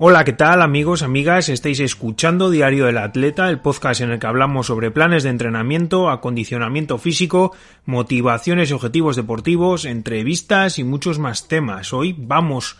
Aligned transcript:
Hola, 0.00 0.22
¿qué 0.22 0.32
tal 0.32 0.62
amigos, 0.62 1.02
amigas? 1.02 1.48
Estáis 1.48 1.80
escuchando 1.80 2.50
Diario 2.50 2.86
del 2.86 2.98
Atleta, 2.98 3.48
el 3.48 3.58
podcast 3.58 4.00
en 4.00 4.12
el 4.12 4.20
que 4.20 4.28
hablamos 4.28 4.68
sobre 4.68 4.92
planes 4.92 5.24
de 5.24 5.30
entrenamiento, 5.30 6.08
acondicionamiento 6.08 6.98
físico, 6.98 7.52
motivaciones 7.84 8.70
y 8.70 8.74
objetivos 8.74 9.16
deportivos, 9.16 9.84
entrevistas 9.84 10.78
y 10.78 10.84
muchos 10.84 11.18
más 11.18 11.48
temas. 11.48 11.92
Hoy 11.92 12.14
vamos 12.16 12.76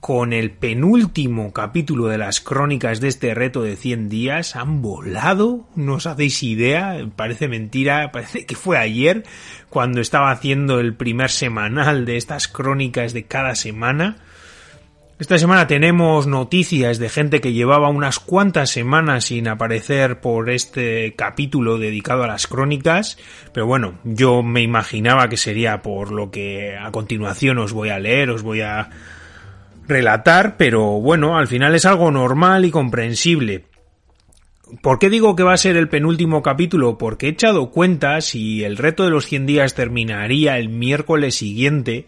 con 0.00 0.34
el 0.34 0.50
penúltimo 0.50 1.54
capítulo 1.54 2.08
de 2.08 2.18
las 2.18 2.42
crónicas 2.42 3.00
de 3.00 3.08
este 3.08 3.32
reto 3.32 3.62
de 3.62 3.76
100 3.76 4.10
días. 4.10 4.54
Han 4.54 4.82
volado, 4.82 5.66
no 5.76 5.94
os 5.94 6.06
hacéis 6.06 6.42
idea, 6.42 7.08
parece 7.16 7.48
mentira, 7.48 8.12
parece 8.12 8.44
que 8.44 8.54
fue 8.54 8.76
ayer 8.76 9.24
cuando 9.70 10.02
estaba 10.02 10.30
haciendo 10.30 10.78
el 10.78 10.94
primer 10.94 11.30
semanal 11.30 12.04
de 12.04 12.18
estas 12.18 12.48
crónicas 12.48 13.14
de 13.14 13.24
cada 13.24 13.54
semana. 13.54 14.18
Esta 15.20 15.36
semana 15.36 15.66
tenemos 15.66 16.26
noticias 16.26 16.98
de 16.98 17.10
gente 17.10 17.42
que 17.42 17.52
llevaba 17.52 17.90
unas 17.90 18.18
cuantas 18.18 18.70
semanas 18.70 19.26
sin 19.26 19.48
aparecer 19.48 20.18
por 20.22 20.48
este 20.48 21.14
capítulo 21.14 21.76
dedicado 21.76 22.22
a 22.22 22.26
las 22.26 22.46
crónicas, 22.46 23.18
pero 23.52 23.66
bueno, 23.66 23.98
yo 24.02 24.42
me 24.42 24.62
imaginaba 24.62 25.28
que 25.28 25.36
sería 25.36 25.82
por 25.82 26.10
lo 26.10 26.30
que 26.30 26.74
a 26.74 26.90
continuación 26.90 27.58
os 27.58 27.74
voy 27.74 27.90
a 27.90 27.98
leer, 27.98 28.30
os 28.30 28.42
voy 28.42 28.62
a 28.62 28.88
relatar, 29.86 30.56
pero 30.56 31.02
bueno, 31.02 31.36
al 31.36 31.48
final 31.48 31.74
es 31.74 31.84
algo 31.84 32.10
normal 32.10 32.64
y 32.64 32.70
comprensible. 32.70 33.66
¿Por 34.80 34.98
qué 34.98 35.10
digo 35.10 35.36
que 35.36 35.42
va 35.42 35.52
a 35.52 35.58
ser 35.58 35.76
el 35.76 35.90
penúltimo 35.90 36.42
capítulo? 36.42 36.96
Porque 36.96 37.26
he 37.26 37.30
echado 37.30 37.70
cuentas 37.70 38.34
y 38.34 38.64
el 38.64 38.78
reto 38.78 39.04
de 39.04 39.10
los 39.10 39.26
100 39.26 39.44
días 39.44 39.74
terminaría 39.74 40.56
el 40.56 40.70
miércoles 40.70 41.34
siguiente, 41.34 42.06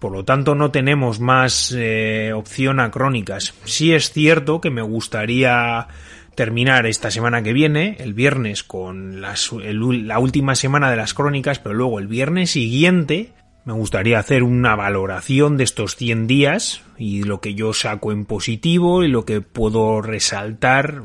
por 0.00 0.12
lo 0.12 0.24
tanto 0.24 0.54
no 0.54 0.70
tenemos 0.70 1.20
más 1.20 1.74
eh, 1.76 2.32
opción 2.34 2.80
a 2.80 2.90
crónicas. 2.90 3.54
Sí 3.64 3.92
es 3.92 4.10
cierto 4.12 4.60
que 4.60 4.70
me 4.70 4.82
gustaría 4.82 5.86
terminar 6.34 6.86
esta 6.86 7.10
semana 7.10 7.42
que 7.42 7.52
viene, 7.52 7.96
el 8.00 8.14
viernes, 8.14 8.64
con 8.64 9.20
la 9.20 10.18
última 10.18 10.54
semana 10.54 10.90
de 10.90 10.96
las 10.96 11.12
crónicas, 11.12 11.58
pero 11.58 11.74
luego 11.74 11.98
el 11.98 12.06
viernes 12.06 12.50
siguiente 12.50 13.32
me 13.66 13.74
gustaría 13.74 14.18
hacer 14.18 14.42
una 14.42 14.74
valoración 14.74 15.58
de 15.58 15.64
estos 15.64 15.96
100 15.96 16.26
días 16.26 16.82
y 16.96 17.24
lo 17.24 17.42
que 17.42 17.54
yo 17.54 17.74
saco 17.74 18.10
en 18.10 18.24
positivo 18.24 19.04
y 19.04 19.08
lo 19.08 19.26
que 19.26 19.42
puedo 19.42 20.00
resaltar 20.00 21.02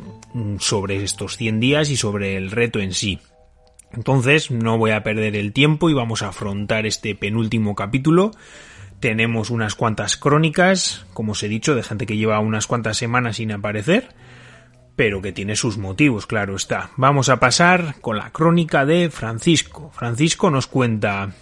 sobre 0.60 1.04
estos 1.04 1.36
100 1.36 1.60
días 1.60 1.90
y 1.90 1.98
sobre 1.98 2.38
el 2.38 2.50
reto 2.50 2.80
en 2.80 2.94
sí. 2.94 3.20
Entonces 3.92 4.52
no 4.52 4.78
voy 4.78 4.92
a 4.92 5.04
perder 5.04 5.36
el 5.36 5.52
tiempo 5.52 5.90
y 5.90 5.94
vamos 5.94 6.22
a 6.22 6.30
afrontar 6.30 6.86
este 6.86 7.14
penúltimo 7.14 7.76
capítulo 7.76 8.32
tenemos 9.00 9.50
unas 9.50 9.76
cuantas 9.76 10.18
crónicas, 10.18 11.06
como 11.14 11.34
os 11.34 11.44
he 11.44 11.48
dicho, 11.48 11.76
de 11.76 11.84
gente 11.84 12.06
que 12.06 12.18
lleva 12.18 12.40
unas 12.40 12.68
cuantas 12.68 12.98
semanas 12.98 13.38
sin 13.38 13.52
aparecer, 13.52 14.10
pero 14.96 15.22
que 15.22 15.32
tiene 15.32 15.56
sus 15.56 15.78
motivos, 15.78 16.26
claro 16.26 16.56
está. 16.56 16.92
Vamos 16.96 17.30
a 17.30 17.40
pasar 17.40 17.96
con 18.02 18.18
la 18.18 18.32
crónica 18.32 18.86
de 18.86 19.10
Francisco. 19.10 19.92
Francisco 19.94 20.50
nos 20.50 20.68
cuenta... 20.68 21.34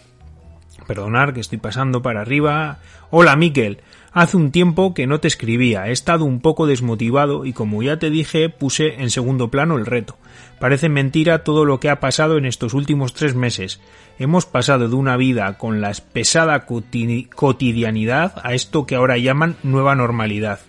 Perdonar 0.88 1.34
que 1.34 1.40
estoy 1.40 1.58
pasando 1.58 2.02
para 2.02 2.22
arriba. 2.22 2.80
Hola, 3.10 3.36
Miquel. 3.36 3.80
Hace 4.14 4.38
un 4.38 4.52
tiempo 4.52 4.94
que 4.94 5.08
no 5.08 5.20
te 5.20 5.28
escribía, 5.28 5.88
he 5.88 5.92
estado 5.92 6.24
un 6.24 6.40
poco 6.40 6.68
desmotivado 6.68 7.46
y 7.46 7.54
como 7.54 7.82
ya 7.82 7.98
te 7.98 8.12
dije 8.12 8.48
puse 8.48 9.02
en 9.02 9.10
segundo 9.10 9.50
plano 9.50 9.76
el 9.76 9.88
reto. 9.88 10.18
Parece 10.60 10.88
mentira 10.88 11.44
todo 11.44 11.66
lo 11.66 11.80
que 11.80 11.90
ha 11.90 12.00
pasado 12.00 12.38
en 12.38 12.46
estos 12.46 12.76
últimos 12.76 13.16
tres 13.16 13.34
meses. 13.34 13.82
Hemos 14.20 14.46
pasado 14.46 14.88
de 14.88 14.94
una 14.94 15.18
vida 15.18 15.58
con 15.58 15.82
la 15.82 15.92
pesada 16.14 16.66
cotidianidad 16.66 18.36
a 18.44 18.54
esto 18.54 18.86
que 18.86 18.96
ahora 18.96 19.18
llaman 19.18 19.56
nueva 19.64 19.96
normalidad. 19.96 20.60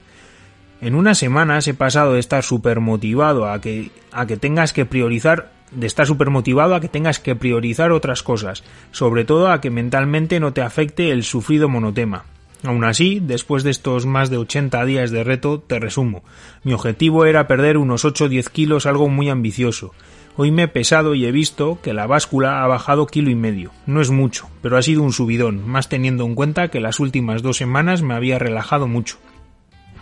En 0.80 0.94
unas 0.94 1.18
semanas 1.18 1.68
he 1.68 1.74
pasado 1.74 2.14
de 2.14 2.20
estar 2.20 2.42
súper 2.42 2.80
motivado 2.80 3.50
a 3.50 3.60
que, 3.60 3.90
a 4.10 4.26
que 4.26 4.38
tengas 4.38 4.72
que 4.72 4.86
priorizar 4.86 5.53
de 5.74 5.86
estar 5.86 6.06
súper 6.06 6.30
motivado 6.30 6.74
a 6.74 6.80
que 6.80 6.88
tengas 6.88 7.18
que 7.18 7.36
priorizar 7.36 7.92
otras 7.92 8.22
cosas, 8.22 8.64
sobre 8.90 9.24
todo 9.24 9.50
a 9.50 9.60
que 9.60 9.70
mentalmente 9.70 10.40
no 10.40 10.52
te 10.52 10.62
afecte 10.62 11.10
el 11.10 11.24
sufrido 11.24 11.68
monotema. 11.68 12.24
Aún 12.64 12.84
así, 12.84 13.20
después 13.20 13.62
de 13.62 13.70
estos 13.70 14.06
más 14.06 14.30
de 14.30 14.38
80 14.38 14.84
días 14.86 15.10
de 15.10 15.22
reto, 15.22 15.60
te 15.60 15.78
resumo. 15.78 16.24
Mi 16.62 16.72
objetivo 16.72 17.26
era 17.26 17.46
perder 17.46 17.76
unos 17.76 18.06
8 18.06 18.24
o 18.24 18.28
10 18.28 18.48
kilos, 18.48 18.86
algo 18.86 19.08
muy 19.08 19.28
ambicioso. 19.28 19.92
Hoy 20.36 20.50
me 20.50 20.64
he 20.64 20.68
pesado 20.68 21.14
y 21.14 21.26
he 21.26 21.30
visto 21.30 21.78
que 21.82 21.92
la 21.92 22.06
báscula 22.06 22.64
ha 22.64 22.66
bajado 22.66 23.06
kilo 23.06 23.30
y 23.30 23.34
medio. 23.34 23.70
No 23.86 24.00
es 24.00 24.10
mucho, 24.10 24.48
pero 24.62 24.78
ha 24.78 24.82
sido 24.82 25.02
un 25.02 25.12
subidón, 25.12 25.68
más 25.68 25.88
teniendo 25.88 26.24
en 26.24 26.34
cuenta 26.34 26.68
que 26.68 26.80
las 26.80 27.00
últimas 27.00 27.42
dos 27.42 27.58
semanas 27.58 28.02
me 28.02 28.14
había 28.14 28.38
relajado 28.38 28.88
mucho. 28.88 29.18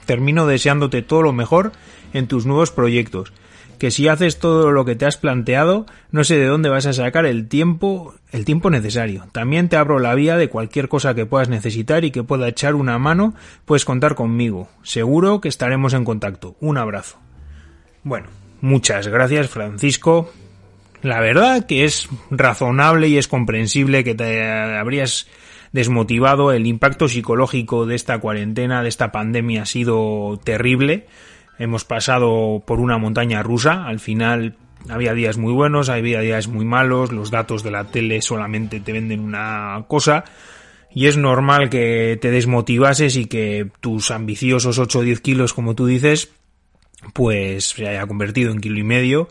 Termino 0.06 0.46
deseándote 0.46 1.02
todo 1.02 1.22
lo 1.22 1.32
mejor 1.32 1.72
en 2.12 2.28
tus 2.28 2.46
nuevos 2.46 2.70
proyectos 2.70 3.32
que 3.82 3.90
si 3.90 4.06
haces 4.06 4.38
todo 4.38 4.70
lo 4.70 4.84
que 4.84 4.94
te 4.94 5.06
has 5.06 5.16
planteado, 5.16 5.86
no 6.12 6.22
sé 6.22 6.36
de 6.36 6.46
dónde 6.46 6.68
vas 6.68 6.86
a 6.86 6.92
sacar 6.92 7.26
el 7.26 7.48
tiempo, 7.48 8.14
el 8.30 8.44
tiempo 8.44 8.70
necesario. 8.70 9.26
También 9.32 9.68
te 9.68 9.74
abro 9.74 9.98
la 9.98 10.14
vía 10.14 10.36
de 10.36 10.48
cualquier 10.48 10.88
cosa 10.88 11.16
que 11.16 11.26
puedas 11.26 11.48
necesitar 11.48 12.04
y 12.04 12.12
que 12.12 12.22
pueda 12.22 12.46
echar 12.46 12.76
una 12.76 13.00
mano, 13.00 13.34
puedes 13.64 13.84
contar 13.84 14.14
conmigo. 14.14 14.68
Seguro 14.84 15.40
que 15.40 15.48
estaremos 15.48 15.94
en 15.94 16.04
contacto. 16.04 16.54
Un 16.60 16.78
abrazo. 16.78 17.18
Bueno, 18.04 18.28
muchas 18.60 19.08
gracias, 19.08 19.48
Francisco. 19.48 20.30
La 21.02 21.18
verdad 21.18 21.66
que 21.66 21.84
es 21.84 22.08
razonable 22.30 23.08
y 23.08 23.18
es 23.18 23.26
comprensible 23.26 24.04
que 24.04 24.14
te 24.14 24.48
habrías 24.48 25.26
desmotivado. 25.72 26.52
El 26.52 26.68
impacto 26.68 27.08
psicológico 27.08 27.84
de 27.84 27.96
esta 27.96 28.20
cuarentena, 28.20 28.84
de 28.84 28.90
esta 28.90 29.10
pandemia 29.10 29.62
ha 29.62 29.66
sido 29.66 30.38
terrible 30.44 31.08
hemos 31.62 31.84
pasado 31.84 32.62
por 32.66 32.80
una 32.80 32.98
montaña 32.98 33.42
rusa, 33.42 33.86
al 33.86 34.00
final 34.00 34.56
había 34.88 35.14
días 35.14 35.38
muy 35.38 35.52
buenos, 35.52 35.88
había 35.88 36.20
días 36.20 36.48
muy 36.48 36.64
malos, 36.64 37.12
los 37.12 37.30
datos 37.30 37.62
de 37.62 37.70
la 37.70 37.84
tele 37.84 38.20
solamente 38.20 38.80
te 38.80 38.92
venden 38.92 39.20
una 39.20 39.84
cosa. 39.86 40.24
Y 40.94 41.06
es 41.06 41.16
normal 41.16 41.70
que 41.70 42.18
te 42.20 42.30
desmotivases 42.30 43.16
y 43.16 43.26
que 43.26 43.70
tus 43.80 44.10
ambiciosos 44.10 44.78
8 44.78 44.98
o 44.98 45.02
10 45.02 45.20
kilos, 45.20 45.54
como 45.54 45.74
tú 45.74 45.86
dices, 45.86 46.32
pues 47.14 47.68
se 47.70 47.88
haya 47.88 48.06
convertido 48.06 48.50
en 48.50 48.60
kilo 48.60 48.78
y 48.78 48.84
medio. 48.84 49.28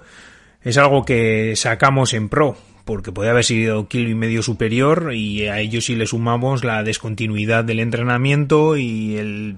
Es 0.63 0.77
algo 0.77 1.03
que 1.03 1.55
sacamos 1.57 2.13
en 2.13 2.29
pro, 2.29 2.55
porque 2.85 3.11
puede 3.11 3.29
haber 3.29 3.43
sido 3.43 3.89
kilo 3.89 4.09
y 4.09 4.15
medio 4.15 4.41
superior 4.41 5.13
y 5.13 5.47
a 5.47 5.59
ello 5.59 5.81
si 5.81 5.95
le 5.95 6.07
sumamos 6.07 6.63
la 6.63 6.81
descontinuidad 6.83 7.65
del 7.65 7.81
entrenamiento 7.81 8.77
y 8.77 9.17
el 9.17 9.57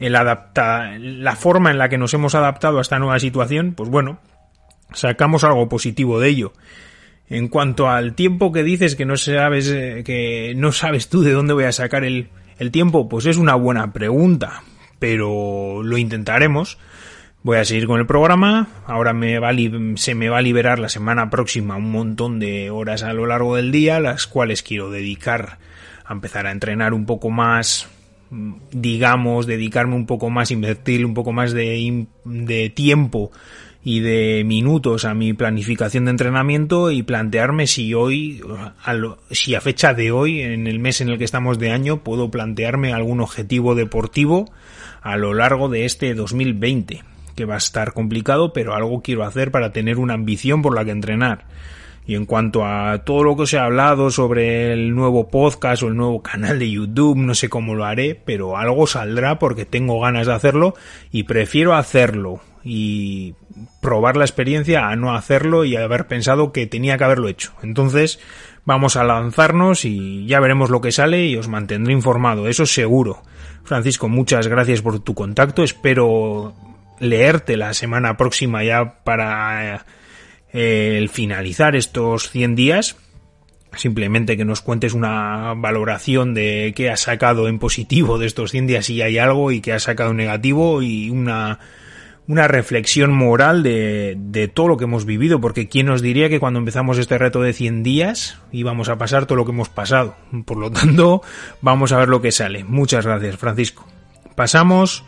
el 0.00 0.12
la 0.12 1.36
forma 1.36 1.70
en 1.70 1.78
la 1.78 1.88
que 1.88 1.98
nos 1.98 2.14
hemos 2.14 2.34
adaptado 2.34 2.78
a 2.78 2.82
esta 2.82 2.98
nueva 2.98 3.18
situación, 3.18 3.74
pues 3.74 3.90
bueno, 3.90 4.18
sacamos 4.92 5.44
algo 5.44 5.68
positivo 5.68 6.20
de 6.20 6.28
ello. 6.28 6.52
En 7.28 7.48
cuanto 7.48 7.90
al 7.90 8.14
tiempo 8.14 8.52
que 8.52 8.62
dices 8.62 8.96
que 8.96 9.04
no 9.04 9.16
sabes, 9.16 9.68
eh, 9.68 10.02
que 10.04 10.54
no 10.56 10.72
sabes 10.72 11.08
tú 11.08 11.22
de 11.22 11.32
dónde 11.32 11.52
voy 11.52 11.64
a 11.64 11.72
sacar 11.72 12.04
el, 12.04 12.30
el 12.58 12.70
tiempo, 12.70 13.08
pues 13.08 13.26
es 13.26 13.36
una 13.36 13.54
buena 13.54 13.92
pregunta, 13.92 14.62
pero 14.98 15.82
lo 15.82 15.98
intentaremos. 15.98 16.78
Voy 17.42 17.58
a 17.58 17.64
seguir 17.64 17.86
con 17.86 18.00
el 18.00 18.06
programa. 18.06 18.68
Ahora 18.86 19.12
me 19.12 19.38
va 19.38 19.50
se 19.96 20.14
me 20.14 20.28
va 20.28 20.38
a 20.38 20.42
liberar 20.42 20.78
la 20.78 20.88
semana 20.88 21.30
próxima 21.30 21.76
un 21.76 21.92
montón 21.92 22.40
de 22.40 22.70
horas 22.70 23.02
a 23.02 23.12
lo 23.12 23.26
largo 23.26 23.56
del 23.56 23.70
día, 23.70 24.00
las 24.00 24.26
cuales 24.26 24.62
quiero 24.62 24.90
dedicar 24.90 25.58
a 26.04 26.12
empezar 26.14 26.46
a 26.46 26.50
entrenar 26.50 26.94
un 26.94 27.06
poco 27.06 27.30
más 27.30 27.88
digamos, 28.30 29.46
dedicarme 29.46 29.94
un 29.94 30.06
poco 30.06 30.30
más, 30.30 30.50
invertir 30.50 31.04
un 31.06 31.14
poco 31.14 31.32
más 31.32 31.52
de, 31.52 32.06
de 32.24 32.70
tiempo 32.70 33.30
y 33.82 34.00
de 34.00 34.42
minutos 34.44 35.04
a 35.04 35.14
mi 35.14 35.32
planificación 35.32 36.04
de 36.04 36.10
entrenamiento 36.10 36.90
y 36.90 37.02
plantearme 37.02 37.66
si 37.66 37.94
hoy, 37.94 38.42
si 39.30 39.54
a 39.54 39.60
fecha 39.60 39.94
de 39.94 40.10
hoy, 40.10 40.42
en 40.42 40.66
el 40.66 40.78
mes 40.78 41.00
en 41.00 41.08
el 41.08 41.18
que 41.18 41.24
estamos 41.24 41.58
de 41.58 41.70
año, 41.70 42.02
puedo 42.02 42.30
plantearme 42.30 42.92
algún 42.92 43.20
objetivo 43.20 43.74
deportivo 43.74 44.50
a 45.00 45.16
lo 45.16 45.32
largo 45.32 45.68
de 45.68 45.84
este 45.84 46.14
2020, 46.14 47.02
que 47.34 47.44
va 47.44 47.54
a 47.54 47.58
estar 47.58 47.92
complicado, 47.94 48.52
pero 48.52 48.74
algo 48.74 49.00
quiero 49.00 49.24
hacer 49.24 49.50
para 49.50 49.72
tener 49.72 49.98
una 49.98 50.14
ambición 50.14 50.60
por 50.60 50.74
la 50.74 50.84
que 50.84 50.90
entrenar. 50.90 51.46
Y 52.08 52.14
en 52.14 52.24
cuanto 52.24 52.64
a 52.64 53.04
todo 53.04 53.22
lo 53.22 53.36
que 53.36 53.42
os 53.42 53.52
he 53.52 53.58
hablado 53.58 54.10
sobre 54.10 54.72
el 54.72 54.94
nuevo 54.94 55.28
podcast 55.28 55.82
o 55.82 55.88
el 55.88 55.96
nuevo 55.96 56.22
canal 56.22 56.58
de 56.58 56.70
YouTube, 56.70 57.18
no 57.18 57.34
sé 57.34 57.50
cómo 57.50 57.74
lo 57.74 57.84
haré, 57.84 58.14
pero 58.14 58.56
algo 58.56 58.86
saldrá 58.86 59.38
porque 59.38 59.66
tengo 59.66 60.00
ganas 60.00 60.26
de 60.26 60.32
hacerlo 60.32 60.74
y 61.12 61.24
prefiero 61.24 61.74
hacerlo 61.74 62.40
y 62.64 63.34
probar 63.82 64.16
la 64.16 64.24
experiencia 64.24 64.88
a 64.88 64.96
no 64.96 65.14
hacerlo 65.14 65.66
y 65.66 65.76
haber 65.76 66.06
pensado 66.06 66.50
que 66.50 66.66
tenía 66.66 66.96
que 66.96 67.04
haberlo 67.04 67.28
hecho. 67.28 67.52
Entonces, 67.62 68.20
vamos 68.64 68.96
a 68.96 69.04
lanzarnos 69.04 69.84
y 69.84 70.24
ya 70.24 70.40
veremos 70.40 70.70
lo 70.70 70.80
que 70.80 70.92
sale 70.92 71.26
y 71.26 71.36
os 71.36 71.48
mantendré 71.48 71.92
informado, 71.92 72.48
eso 72.48 72.64
seguro. 72.64 73.22
Francisco, 73.64 74.08
muchas 74.08 74.48
gracias 74.48 74.80
por 74.80 74.98
tu 75.00 75.12
contacto, 75.12 75.62
espero 75.62 76.54
leerte 77.00 77.58
la 77.58 77.74
semana 77.74 78.16
próxima 78.16 78.64
ya 78.64 78.94
para 79.04 79.84
el 80.52 81.08
finalizar 81.08 81.76
estos 81.76 82.30
100 82.30 82.54
días. 82.54 82.96
Simplemente 83.76 84.36
que 84.36 84.44
nos 84.44 84.62
cuentes 84.62 84.94
una 84.94 85.52
valoración 85.54 86.32
de 86.32 86.72
qué 86.74 86.90
has 86.90 87.00
sacado 87.00 87.48
en 87.48 87.58
positivo 87.58 88.18
de 88.18 88.26
estos 88.26 88.50
100 88.50 88.66
días 88.66 88.86
si 88.86 89.02
hay 89.02 89.18
algo 89.18 89.52
y 89.52 89.60
qué 89.60 89.72
has 89.72 89.82
sacado 89.82 90.12
en 90.12 90.16
negativo 90.16 90.80
y 90.80 91.10
una, 91.10 91.58
una 92.26 92.48
reflexión 92.48 93.12
moral 93.12 93.62
de, 93.62 94.16
de, 94.18 94.48
todo 94.48 94.68
lo 94.68 94.76
que 94.78 94.84
hemos 94.84 95.04
vivido, 95.04 95.40
porque 95.40 95.68
quién 95.68 95.86
nos 95.86 96.00
diría 96.00 96.30
que 96.30 96.40
cuando 96.40 96.58
empezamos 96.58 96.96
este 96.96 97.18
reto 97.18 97.42
de 97.42 97.52
100 97.52 97.82
días 97.82 98.40
íbamos 98.52 98.88
a 98.88 98.96
pasar 98.96 99.26
todo 99.26 99.36
lo 99.36 99.44
que 99.44 99.52
hemos 99.52 99.68
pasado. 99.68 100.16
Por 100.46 100.56
lo 100.56 100.70
tanto, 100.70 101.20
vamos 101.60 101.92
a 101.92 101.98
ver 101.98 102.08
lo 102.08 102.22
que 102.22 102.32
sale. 102.32 102.64
Muchas 102.64 103.04
gracias, 103.04 103.36
Francisco. 103.36 103.86
Pasamos 104.34 105.04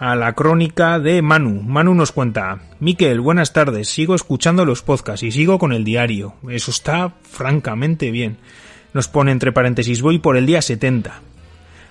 a 0.00 0.16
la 0.16 0.32
crónica 0.32 0.98
de 0.98 1.20
Manu. 1.20 1.62
Manu 1.62 1.94
nos 1.94 2.10
cuenta, 2.10 2.62
Miquel, 2.80 3.20
buenas 3.20 3.52
tardes, 3.52 3.88
sigo 3.88 4.14
escuchando 4.14 4.64
los 4.64 4.82
podcasts 4.82 5.22
y 5.22 5.30
sigo 5.30 5.58
con 5.58 5.74
el 5.74 5.84
diario. 5.84 6.34
Eso 6.48 6.70
está 6.70 7.12
francamente 7.22 8.10
bien. 8.10 8.38
Nos 8.94 9.08
pone 9.08 9.30
entre 9.30 9.52
paréntesis, 9.52 10.00
voy 10.00 10.18
por 10.18 10.38
el 10.38 10.46
día 10.46 10.62
70. 10.62 11.20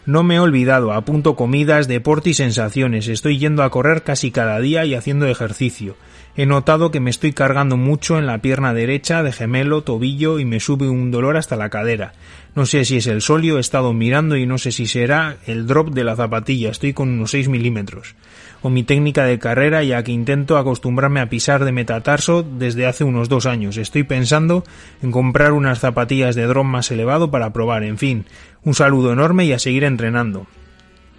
No 0.09 0.23
me 0.23 0.37
he 0.37 0.39
olvidado, 0.39 0.91
apunto 0.91 1.35
comidas, 1.35 1.87
deporte 1.87 2.31
y 2.31 2.33
sensaciones. 2.33 3.07
Estoy 3.07 3.37
yendo 3.37 3.61
a 3.61 3.69
correr 3.69 4.01
casi 4.01 4.31
cada 4.31 4.59
día 4.59 4.83
y 4.83 4.95
haciendo 4.95 5.27
ejercicio. 5.27 5.97
He 6.35 6.47
notado 6.47 6.89
que 6.89 6.99
me 6.99 7.11
estoy 7.11 7.31
cargando 7.31 7.77
mucho 7.77 8.17
en 8.17 8.25
la 8.25 8.39
pierna 8.39 8.73
derecha, 8.73 9.21
de 9.21 9.31
gemelo, 9.31 9.83
tobillo 9.83 10.39
y 10.39 10.45
me 10.45 10.59
sube 10.59 10.89
un 10.89 11.11
dolor 11.11 11.37
hasta 11.37 11.57
la 11.57 11.69
cadera. 11.69 12.13
No 12.55 12.65
sé 12.65 12.85
si 12.85 12.97
es 12.97 13.05
el 13.05 13.21
solio, 13.21 13.57
he 13.57 13.61
estado 13.61 13.93
mirando 13.93 14.35
y 14.35 14.47
no 14.47 14.57
sé 14.57 14.71
si 14.71 14.87
será 14.87 15.37
el 15.45 15.67
drop 15.67 15.89
de 15.89 16.03
la 16.03 16.15
zapatilla, 16.15 16.71
estoy 16.71 16.93
con 16.93 17.09
unos 17.09 17.29
6 17.29 17.47
milímetros. 17.47 18.15
O 18.61 18.69
mi 18.69 18.83
técnica 18.83 19.23
de 19.23 19.39
carrera 19.39 19.83
ya 19.83 20.03
que 20.03 20.11
intento 20.11 20.57
acostumbrarme 20.57 21.21
a 21.21 21.29
pisar 21.29 21.63
de 21.63 21.71
metatarso 21.71 22.43
desde 22.43 22.87
hace 22.87 23.05
unos 23.05 23.29
dos 23.29 23.45
años. 23.45 23.77
Estoy 23.77 24.03
pensando 24.03 24.63
en 25.01 25.11
comprar 25.11 25.53
unas 25.53 25.79
zapatillas 25.79 26.35
de 26.35 26.45
drop 26.45 26.65
más 26.65 26.91
elevado 26.91 27.31
para 27.31 27.53
probar. 27.53 27.83
En 27.83 27.97
fin, 27.97 28.25
un 28.63 28.73
saludo 28.73 29.13
enorme 29.13 29.45
y 29.45 29.53
a 29.53 29.59
seguir 29.59 29.85
entrenando. 29.85 30.45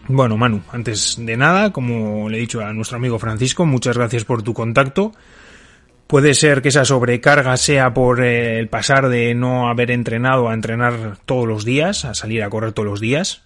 Bueno, 0.09 0.37
Manu, 0.37 0.63
antes 0.73 1.17
de 1.19 1.37
nada, 1.37 1.73
como 1.73 2.29
le 2.29 2.39
he 2.39 2.41
dicho 2.41 2.61
a 2.61 2.73
nuestro 2.73 2.97
amigo 2.97 3.19
Francisco, 3.19 3.65
muchas 3.65 3.97
gracias 3.97 4.25
por 4.25 4.43
tu 4.43 4.53
contacto. 4.53 5.13
Puede 6.07 6.35
ser 6.35 6.61
que 6.61 6.71
esa 6.71 6.85
sobrecarga 6.85 7.57
sea 7.57 7.95
por 7.95 8.21
eh, 8.21 8.59
el 8.59 8.69
pasar 8.69 9.09
de 9.09 9.35
no 9.37 9.69
haber 9.69 9.93
entrenado 9.93 10.49
a 10.49 10.55
entrenar 10.55 11.19
todos 11.25 11.47
los 11.47 11.65
días, 11.65 12.05
a 12.05 12.15
salir 12.15 12.43
a 12.43 12.51
correr 12.51 12.73
todos 12.73 12.89
los 12.89 13.01
días. 13.01 13.45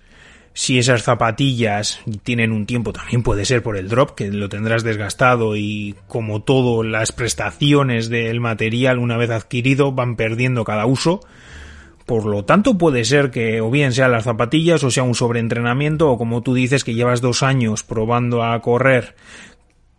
Si 0.56 0.79
esas 0.79 1.03
zapatillas 1.03 2.01
tienen 2.23 2.53
un 2.53 2.65
tiempo, 2.65 2.93
también 2.93 3.25
puede 3.25 3.45
ser 3.45 3.62
por 3.65 3.77
el 3.77 3.89
drop, 3.89 4.15
que 4.15 4.31
lo 4.31 4.49
tendrás 4.49 4.85
desgastado 4.85 5.56
y 5.56 5.97
como 6.06 6.43
todo, 6.43 6.85
las 6.85 7.11
prestaciones 7.11 8.09
del 8.09 8.41
material 8.41 9.01
una 9.01 9.17
vez 9.17 9.31
adquirido 9.31 9.91
van 9.91 10.15
perdiendo 10.15 10.62
cada 10.62 10.87
uso. 10.87 11.21
Por 12.06 12.27
lo 12.27 12.45
tanto, 12.45 12.79
puede 12.79 13.05
ser 13.05 13.33
que 13.33 13.61
o 13.61 13.71
bien 13.71 13.93
sean 13.93 14.12
las 14.12 14.25
zapatillas 14.25 14.85
o 14.85 14.93
sea 14.93 15.03
un 15.03 15.17
sobreentrenamiento 15.17 16.09
o 16.09 16.19
como 16.19 16.43
tú 16.43 16.55
dices 16.55 16.85
que 16.85 16.95
llevas 16.95 17.21
dos 17.21 17.43
años 17.43 17.83
probando 17.83 18.45
a 18.45 18.61
correr 18.62 19.17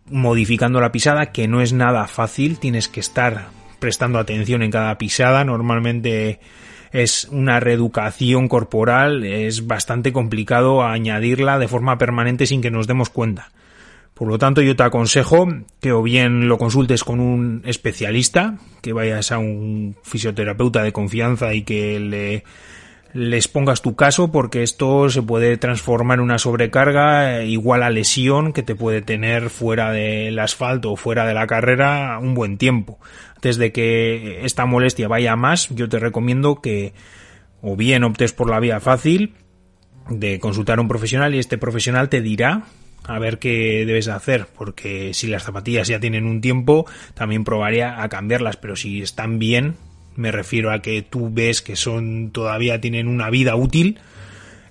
modificando 0.08 0.80
la 0.80 0.92
pisada, 0.92 1.32
que 1.32 1.48
no 1.48 1.60
es 1.60 1.72
nada 1.72 2.06
fácil, 2.06 2.58
tienes 2.58 2.88
que 2.88 3.00
estar 3.00 3.48
prestando 3.78 4.18
atención 4.18 4.62
en 4.62 4.70
cada 4.70 4.96
pisada, 4.98 5.44
normalmente 5.44 6.40
es 6.92 7.28
una 7.30 7.60
reeducación 7.60 8.48
corporal, 8.48 9.24
es 9.24 9.66
bastante 9.66 10.12
complicado 10.12 10.82
añadirla 10.82 11.58
de 11.58 11.68
forma 11.68 11.98
permanente 11.98 12.46
sin 12.46 12.62
que 12.62 12.70
nos 12.70 12.86
demos 12.86 13.10
cuenta. 13.10 13.50
Por 14.16 14.28
lo 14.28 14.38
tanto, 14.38 14.62
yo 14.62 14.74
te 14.76 14.82
aconsejo 14.82 15.46
que 15.78 15.92
o 15.92 16.02
bien 16.02 16.48
lo 16.48 16.56
consultes 16.56 17.04
con 17.04 17.20
un 17.20 17.60
especialista, 17.66 18.56
que 18.80 18.94
vayas 18.94 19.30
a 19.30 19.38
un 19.38 19.94
fisioterapeuta 20.02 20.82
de 20.82 20.92
confianza 20.92 21.52
y 21.52 21.62
que 21.62 22.00
le 22.00 22.44
les 23.16 23.48
pongas 23.48 23.80
tu 23.80 23.96
caso 23.96 24.30
porque 24.30 24.62
esto 24.62 25.08
se 25.08 25.22
puede 25.22 25.56
transformar 25.56 26.18
en 26.18 26.24
una 26.24 26.38
sobrecarga 26.38 27.42
igual 27.42 27.82
a 27.82 27.90
lesión 27.90 28.52
que 28.52 28.62
te 28.62 28.74
puede 28.74 29.00
tener 29.00 29.48
fuera 29.48 29.90
del 29.90 30.38
asfalto 30.38 30.92
o 30.92 30.96
fuera 30.96 31.26
de 31.26 31.34
la 31.34 31.46
carrera 31.46 32.18
un 32.20 32.34
buen 32.34 32.58
tiempo. 32.58 33.00
Antes 33.34 33.56
de 33.56 33.72
que 33.72 34.44
esta 34.44 34.66
molestia 34.66 35.08
vaya 35.08 35.34
más, 35.34 35.68
yo 35.70 35.88
te 35.88 35.98
recomiendo 35.98 36.60
que 36.60 36.92
o 37.62 37.74
bien 37.74 38.04
optes 38.04 38.32
por 38.32 38.50
la 38.50 38.60
vía 38.60 38.80
fácil 38.80 39.34
de 40.10 40.38
consultar 40.38 40.78
a 40.78 40.82
un 40.82 40.88
profesional 40.88 41.34
y 41.34 41.38
este 41.38 41.58
profesional 41.58 42.08
te 42.08 42.20
dirá 42.20 42.64
a 43.04 43.18
ver 43.18 43.38
qué 43.38 43.84
debes 43.86 44.08
hacer, 44.08 44.46
porque 44.56 45.14
si 45.14 45.26
las 45.28 45.44
zapatillas 45.44 45.88
ya 45.88 46.00
tienen 46.00 46.26
un 46.26 46.40
tiempo, 46.40 46.86
también 47.14 47.44
probaría 47.44 48.02
a 48.02 48.08
cambiarlas, 48.08 48.56
pero 48.56 48.76
si 48.76 49.00
están 49.00 49.38
bien, 49.38 49.76
me 50.16 50.32
refiero 50.32 50.72
a 50.72 50.82
que 50.82 51.02
tú 51.02 51.30
ves 51.32 51.62
que 51.62 51.76
son 51.76 52.30
todavía 52.30 52.80
tienen 52.80 53.08
una 53.08 53.30
vida 53.30 53.56
útil, 53.56 53.98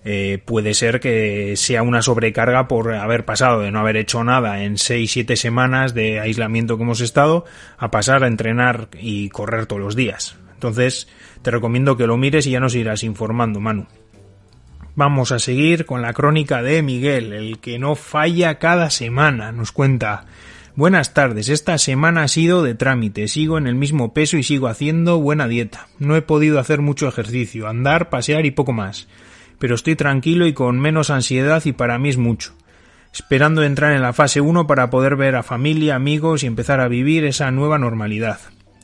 eh, 0.08 0.40
puede 0.46 0.76
ser 0.76 1.00
que 1.00 1.56
sea 1.58 1.82
una 1.82 2.04
sobrecarga 2.04 2.68
por 2.68 2.94
haber 2.94 3.26
pasado 3.26 3.62
de 3.62 3.72
no 3.72 3.80
haber 3.80 3.98
hecho 3.98 4.24
nada 4.24 4.64
en 4.64 4.76
6-7 4.76 5.36
semanas 5.36 5.96
de 5.96 6.20
aislamiento 6.20 6.78
que 6.78 6.84
hemos 6.84 7.02
estado 7.02 7.46
a 7.78 7.90
pasar 7.90 8.24
a 8.24 8.28
entrenar 8.28 8.90
y 9.00 9.30
correr 9.30 9.66
todos 9.66 9.82
los 9.82 9.96
días. 9.96 10.38
Entonces, 10.54 11.08
te 11.42 11.50
recomiendo 11.50 11.98
que 11.98 12.06
lo 12.06 12.18
mires 12.18 12.46
y 12.46 12.52
ya 12.52 12.60
nos 12.60 12.76
irás 12.76 13.04
informando, 13.04 13.60
Manu. 13.60 13.88
Vamos 14.96 15.32
a 15.32 15.40
seguir 15.40 15.86
con 15.86 16.02
la 16.02 16.14
crónica 16.14 16.62
de 16.62 16.82
Miguel, 16.82 17.34
el 17.34 17.60
que 17.60 17.80
no 17.80 17.96
falla 17.96 18.60
cada 18.60 18.90
semana, 18.90 19.52
nos 19.52 19.72
cuenta 19.72 20.26
Buenas 20.78 21.14
tardes, 21.14 21.48
esta 21.48 21.78
semana 21.78 22.24
ha 22.24 22.28
sido 22.28 22.62
de 22.62 22.76
trámite, 22.76 23.30
sigo 23.30 23.58
en 23.58 23.66
el 23.66 23.76
mismo 23.76 24.14
peso 24.14 24.36
y 24.36 24.44
sigo 24.44 24.68
haciendo 24.68 25.22
buena 25.22 25.48
dieta. 25.48 25.88
No 26.00 26.18
he 26.18 26.22
podido 26.22 26.60
hacer 26.60 26.82
mucho 26.82 27.08
ejercicio, 27.08 27.70
andar, 27.70 28.10
pasear 28.10 28.46
y 28.46 28.52
poco 28.52 28.74
más. 28.74 29.08
Pero 29.58 29.76
estoy 29.76 29.96
tranquilo 29.96 30.48
y 30.48 30.52
con 30.52 30.78
menos 30.82 31.12
ansiedad 31.12 31.64
y 31.64 31.72
para 31.72 31.98
mí 31.98 32.10
es 32.10 32.18
mucho. 32.18 32.56
Esperando 33.14 33.64
entrar 33.64 33.94
en 33.94 34.02
la 34.02 34.12
fase 34.12 34.42
1 34.42 34.68
para 34.68 34.90
poder 34.90 35.16
ver 35.16 35.38
a 35.38 35.44
familia, 35.44 35.96
amigos 35.96 36.44
y 36.44 36.48
empezar 36.48 36.82
a 36.82 36.90
vivir 36.90 37.24
esa 37.24 37.52
nueva 37.52 37.80
normalidad. 37.80 38.40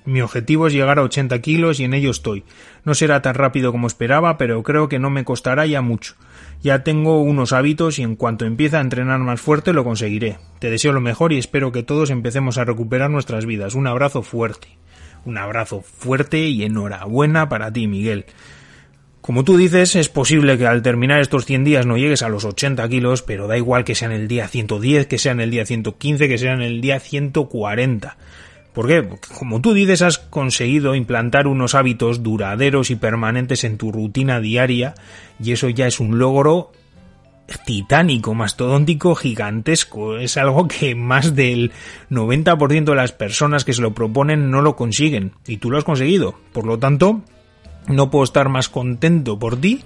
Mi 0.06 0.22
objetivo 0.22 0.68
es 0.68 0.74
llegar 0.74 0.98
a 0.98 1.04
80 1.04 1.40
kilos 1.40 1.82
y 1.82 1.84
en 1.84 1.94
ello 1.94 2.12
estoy. 2.12 2.46
No 2.86 2.96
será 2.96 3.22
tan 3.22 3.36
rápido 3.36 3.74
como 3.74 3.88
esperaba, 3.88 4.38
pero 4.38 4.64
creo 4.64 4.88
que 4.88 4.98
no 4.98 5.10
me 5.10 5.26
costará 5.26 5.66
ya 5.66 5.82
mucho. 5.82 6.16
Ya 6.64 6.84
tengo 6.84 7.22
unos 7.22 7.54
hábitos 7.54 7.98
y 7.98 8.04
en 8.04 8.16
cuanto 8.16 8.46
empiece 8.46 8.78
a 8.78 8.82
entrenar 8.82 9.20
más 9.20 9.42
fuerte 9.42 9.74
lo 9.74 9.84
conseguiré. 9.84 10.38
Te 10.60 10.70
deseo 10.70 10.92
lo 10.92 11.02
mejor 11.02 11.34
y 11.34 11.40
espero 11.40 11.72
que 11.72 11.82
todos 11.82 12.12
empecemos 12.12 12.60
a 12.60 12.66
recuperar 12.66 13.10
nuestras 13.10 13.48
vidas. 13.48 13.74
Un 13.74 13.88
abrazo 13.88 14.22
fuerte. 14.22 14.68
Un 15.26 15.38
abrazo 15.38 15.82
fuerte 15.82 16.40
y 16.48 16.64
enhorabuena 16.64 17.50
para 17.50 17.74
ti, 17.74 17.88
Miguel. 17.88 18.26
Como 19.22 19.44
tú 19.44 19.58
dices, 19.58 19.96
es 19.96 20.10
posible 20.10 20.58
que 20.58 20.66
al 20.68 20.82
terminar 20.82 21.20
estos 21.22 21.46
100 21.46 21.64
días 21.64 21.86
no 21.86 21.98
llegues 21.98 22.24
a 22.24 22.30
los 22.30 22.46
80 22.46 22.88
kilos, 22.90 23.22
pero 23.22 23.48
da 23.48 23.58
igual 23.58 23.84
que 23.84 23.94
sea 23.94 24.08
en 24.08 24.14
el 24.14 24.28
día 24.28 24.48
110, 24.48 25.06
que 25.08 25.18
sea 25.20 25.32
en 25.32 25.42
el 25.42 25.52
día 25.52 25.66
115, 25.66 26.28
que 26.28 26.38
sea 26.38 26.54
en 26.54 26.62
el 26.62 26.82
día 26.82 27.00
140. 27.00 28.18
¿Por 28.74 28.88
qué? 28.88 29.04
Porque 29.04 29.28
como 29.38 29.60
tú 29.60 29.74
dices, 29.74 30.02
has 30.02 30.18
conseguido 30.18 30.96
implantar 30.96 31.48
unos 31.48 31.76
hábitos 31.76 32.24
duraderos 32.24 32.90
y 32.90 32.96
permanentes 32.96 33.64
en 33.64 33.78
tu 33.78 33.92
rutina 33.92 34.40
diaria 34.40 34.96
y 35.44 35.52
eso 35.52 35.68
ya 35.70 35.88
es 35.88 36.00
un 36.00 36.20
logro 36.20 36.72
titánico, 37.66 38.34
mastodóntico, 38.34 39.16
gigantesco. 39.16 40.18
Es 40.18 40.38
algo 40.38 40.68
que 40.68 40.96
más 40.96 41.36
del 41.36 41.72
90% 42.10 42.86
de 42.86 42.96
las 42.96 43.12
personas 43.12 43.66
que 43.66 43.74
se 43.74 43.82
lo 43.82 43.94
proponen 43.94 44.50
no 44.52 44.62
lo 44.62 44.76
consiguen 44.76 45.34
y 45.46 45.58
tú 45.58 45.70
lo 45.70 45.78
has 45.78 45.84
conseguido. 45.84 46.36
Por 46.54 46.66
lo 46.66 46.80
tanto, 46.80 47.22
no 47.88 48.10
puedo 48.10 48.24
estar 48.24 48.48
más 48.48 48.70
contento 48.70 49.38
por 49.38 49.58
ti 49.58 49.82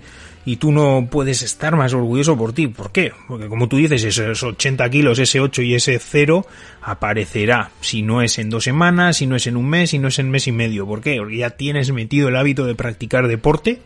y 0.45 0.57
tú 0.57 0.71
no 0.71 1.07
puedes 1.09 1.41
estar 1.41 1.75
más 1.75 1.93
orgulloso 1.93 2.37
por 2.37 2.53
ti. 2.53 2.67
¿Por 2.67 2.91
qué? 2.91 3.11
Porque 3.27 3.47
como 3.47 3.67
tú 3.67 3.77
dices, 3.77 4.03
esos 4.03 4.43
80 4.43 4.89
kilos, 4.91 5.17
ese 5.17 5.39
8 5.39 5.63
y 5.63 5.73
ese 5.73 5.97
0 5.97 6.45
aparecerá. 6.83 7.71
Si 7.81 8.03
no 8.03 8.21
es 8.21 8.37
en 8.37 8.51
dos 8.51 8.63
semanas, 8.63 9.17
si 9.17 9.25
no 9.25 9.35
es 9.35 9.47
en 9.47 9.57
un 9.57 9.67
mes, 9.67 9.89
si 9.89 9.99
no 9.99 10.09
es 10.09 10.19
en 10.19 10.29
mes 10.29 10.47
y 10.47 10.51
medio. 10.51 10.85
¿Por 10.85 11.01
qué? 11.01 11.17
Porque 11.17 11.37
ya 11.37 11.49
tienes 11.51 11.91
metido 11.91 12.29
el 12.29 12.35
hábito 12.35 12.65
de 12.65 12.75
practicar 12.75 13.27
deporte 13.27 13.81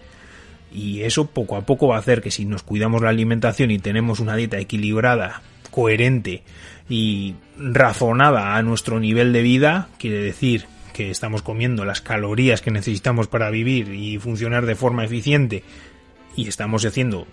y 0.73 1.01
eso 1.01 1.27
poco 1.27 1.55
a 1.55 1.61
poco 1.61 1.87
va 1.87 1.95
a 1.95 1.99
hacer 1.99 2.21
que 2.21 2.29
si 2.29 2.45
nos 2.45 2.63
cuidamos 2.63 3.01
la 3.01 3.09
alimentación 3.09 3.71
y 3.71 3.79
tenemos 3.79 4.19
una 4.19 4.35
dieta 4.35 4.59
equilibrada, 4.59 5.41
coherente 5.71 6.43
y 6.89 7.35
razonada 7.57 8.57
a 8.57 8.63
nuestro 8.63 8.99
nivel 8.99 9.31
de 9.31 9.41
vida, 9.41 9.87
quiere 9.97 10.17
decir 10.17 10.65
que 10.93 11.09
estamos 11.09 11.41
comiendo 11.41 11.85
las 11.85 12.01
calorías 12.01 12.61
que 12.61 12.71
necesitamos 12.71 13.27
para 13.27 13.49
vivir 13.49 13.93
y 13.93 14.17
funcionar 14.17 14.65
de 14.65 14.75
forma 14.75 15.05
eficiente 15.05 15.63
y 16.39 16.47
estamos 16.47 16.85
haciendo 16.85 17.27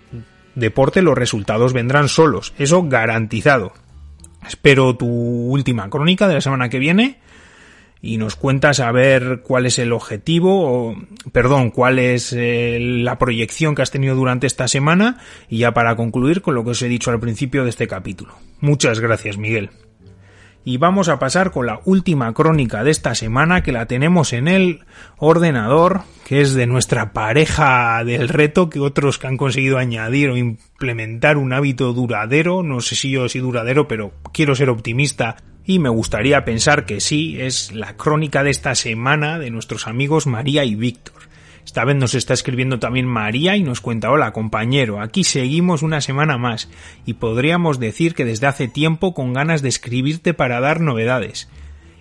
deporte, 0.55 1.01
los 1.01 1.17
resultados 1.17 1.73
vendrán 1.73 2.09
solos. 2.09 2.53
Eso 2.57 2.83
garantizado. 2.83 3.73
Espero 4.45 4.95
tu 4.95 5.07
última 5.07 5.89
crónica 5.89 6.27
de 6.27 6.35
la 6.35 6.41
semana 6.41 6.69
que 6.69 6.79
viene 6.79 7.19
y 8.01 8.17
nos 8.17 8.35
cuentas 8.35 8.79
a 8.79 8.91
ver 8.91 9.41
cuál 9.43 9.65
es 9.65 9.79
el 9.79 9.91
objetivo, 9.91 10.89
o, 10.89 10.95
perdón, 11.31 11.71
cuál 11.71 11.99
es 11.99 12.33
eh, 12.33 12.77
la 12.79 13.17
proyección 13.17 13.75
que 13.75 13.81
has 13.81 13.91
tenido 13.91 14.15
durante 14.15 14.47
esta 14.47 14.67
semana 14.67 15.17
y 15.49 15.59
ya 15.59 15.73
para 15.73 15.95
concluir 15.95 16.41
con 16.41 16.55
lo 16.55 16.63
que 16.63 16.71
os 16.71 16.81
he 16.81 16.87
dicho 16.87 17.11
al 17.11 17.19
principio 17.19 17.63
de 17.63 17.69
este 17.69 17.87
capítulo. 17.87 18.35
Muchas 18.59 18.99
gracias, 18.99 19.37
Miguel. 19.37 19.71
Y 20.67 20.75
vamos 20.75 21.07
a 21.07 21.17
pasar 21.17 21.51
con 21.51 21.65
la 21.65 21.79
última 21.85 22.33
crónica 22.33 22.83
de 22.83 22.91
esta 22.91 23.15
semana 23.15 23.63
que 23.63 23.71
la 23.71 23.85
tenemos 23.85 24.33
en 24.33 24.49
el 24.49 24.81
ordenador, 25.15 26.01
que 26.25 26.41
es 26.41 26.55
de 26.55 26.67
nuestra 26.67 27.13
pareja 27.13 28.03
del 28.03 28.27
reto, 28.27 28.69
que 28.69 28.81
otros 28.81 29.17
que 29.17 29.27
han 29.27 29.37
conseguido 29.37 29.77
añadir 29.77 30.29
o 30.29 30.35
implementar 30.35 31.37
un 31.37 31.53
hábito 31.53 31.93
duradero, 31.93 32.63
no 32.63 32.81
sé 32.81 32.95
si 32.95 33.11
yo 33.11 33.29
soy 33.29 33.39
duradero, 33.39 33.87
pero 33.87 34.11
quiero 34.33 34.55
ser 34.55 34.69
optimista 34.69 35.37
y 35.63 35.79
me 35.79 35.87
gustaría 35.87 36.43
pensar 36.43 36.85
que 36.85 36.99
sí, 36.99 37.39
es 37.39 37.71
la 37.71 37.95
crónica 37.95 38.43
de 38.43 38.49
esta 38.49 38.75
semana 38.75 39.39
de 39.39 39.51
nuestros 39.51 39.87
amigos 39.87 40.27
María 40.27 40.65
y 40.65 40.75
Víctor. 40.75 41.26
Esta 41.67 41.83
vez 41.83 41.97
nos 41.97 42.15
está 42.15 42.33
escribiendo 42.33 42.79
también 42.79 43.05
María 43.05 43.57
y 43.57 43.61
nos 43.61 43.81
cuenta, 43.81 44.09
hola 44.09 44.31
compañero, 44.31 45.01
aquí 45.01 45.25
seguimos 45.25 45.83
una 45.83 45.99
semana 45.99 46.37
más 46.37 46.69
y 47.05 47.15
podríamos 47.15 47.77
decir 47.77 48.15
que 48.15 48.23
desde 48.23 48.47
hace 48.47 48.69
tiempo 48.69 49.13
con 49.13 49.33
ganas 49.33 49.61
de 49.61 49.67
escribirte 49.67 50.33
para 50.33 50.61
dar 50.61 50.79
novedades. 50.79 51.49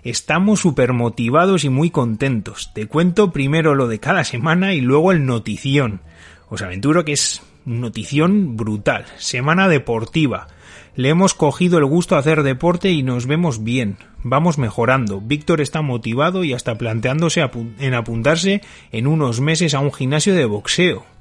Estamos 0.05 0.61
súper 0.61 0.93
motivados 0.93 1.65
y 1.65 1.69
muy 1.69 1.91
contentos. 1.91 2.71
Te 2.75 2.87
cuento 2.87 3.33
primero 3.33 3.75
lo 3.75 3.89
de 3.89 3.99
cada 3.99 4.23
semana 4.23 4.73
y 4.73 4.81
luego 4.81 5.11
el 5.11 5.27
notición. 5.27 6.01
Os 6.49 6.63
aventuro 6.63 7.05
que 7.05 7.15
es 7.15 7.43
notición 7.67 8.57
brutal. 8.57 9.05
Semana 9.19 9.69
deportiva. 9.69 10.47
Le 10.95 11.11
hemos 11.11 11.35
cogido 11.35 11.77
el 11.77 11.85
gusto 11.85 12.17
a 12.17 12.21
hacer 12.21 12.43
deporte 12.43 12.91
y 12.91 13.03
nos 13.03 13.27
vemos 13.27 13.63
bien. 13.63 13.99
Vamos 14.23 14.57
mejorando. 14.57 15.21
Víctor 15.21 15.61
está 15.61 15.83
motivado 15.83 16.43
y 16.43 16.55
hasta 16.55 16.79
planteándose 16.79 17.45
en 17.79 17.95
apuntarse 17.95 18.63
en 18.93 19.07
unos 19.07 19.41
meses 19.41 19.75
a 19.75 19.81
un 19.81 19.93
gimnasio 19.93 20.35
de 20.35 20.47
boxeo. 20.47 21.16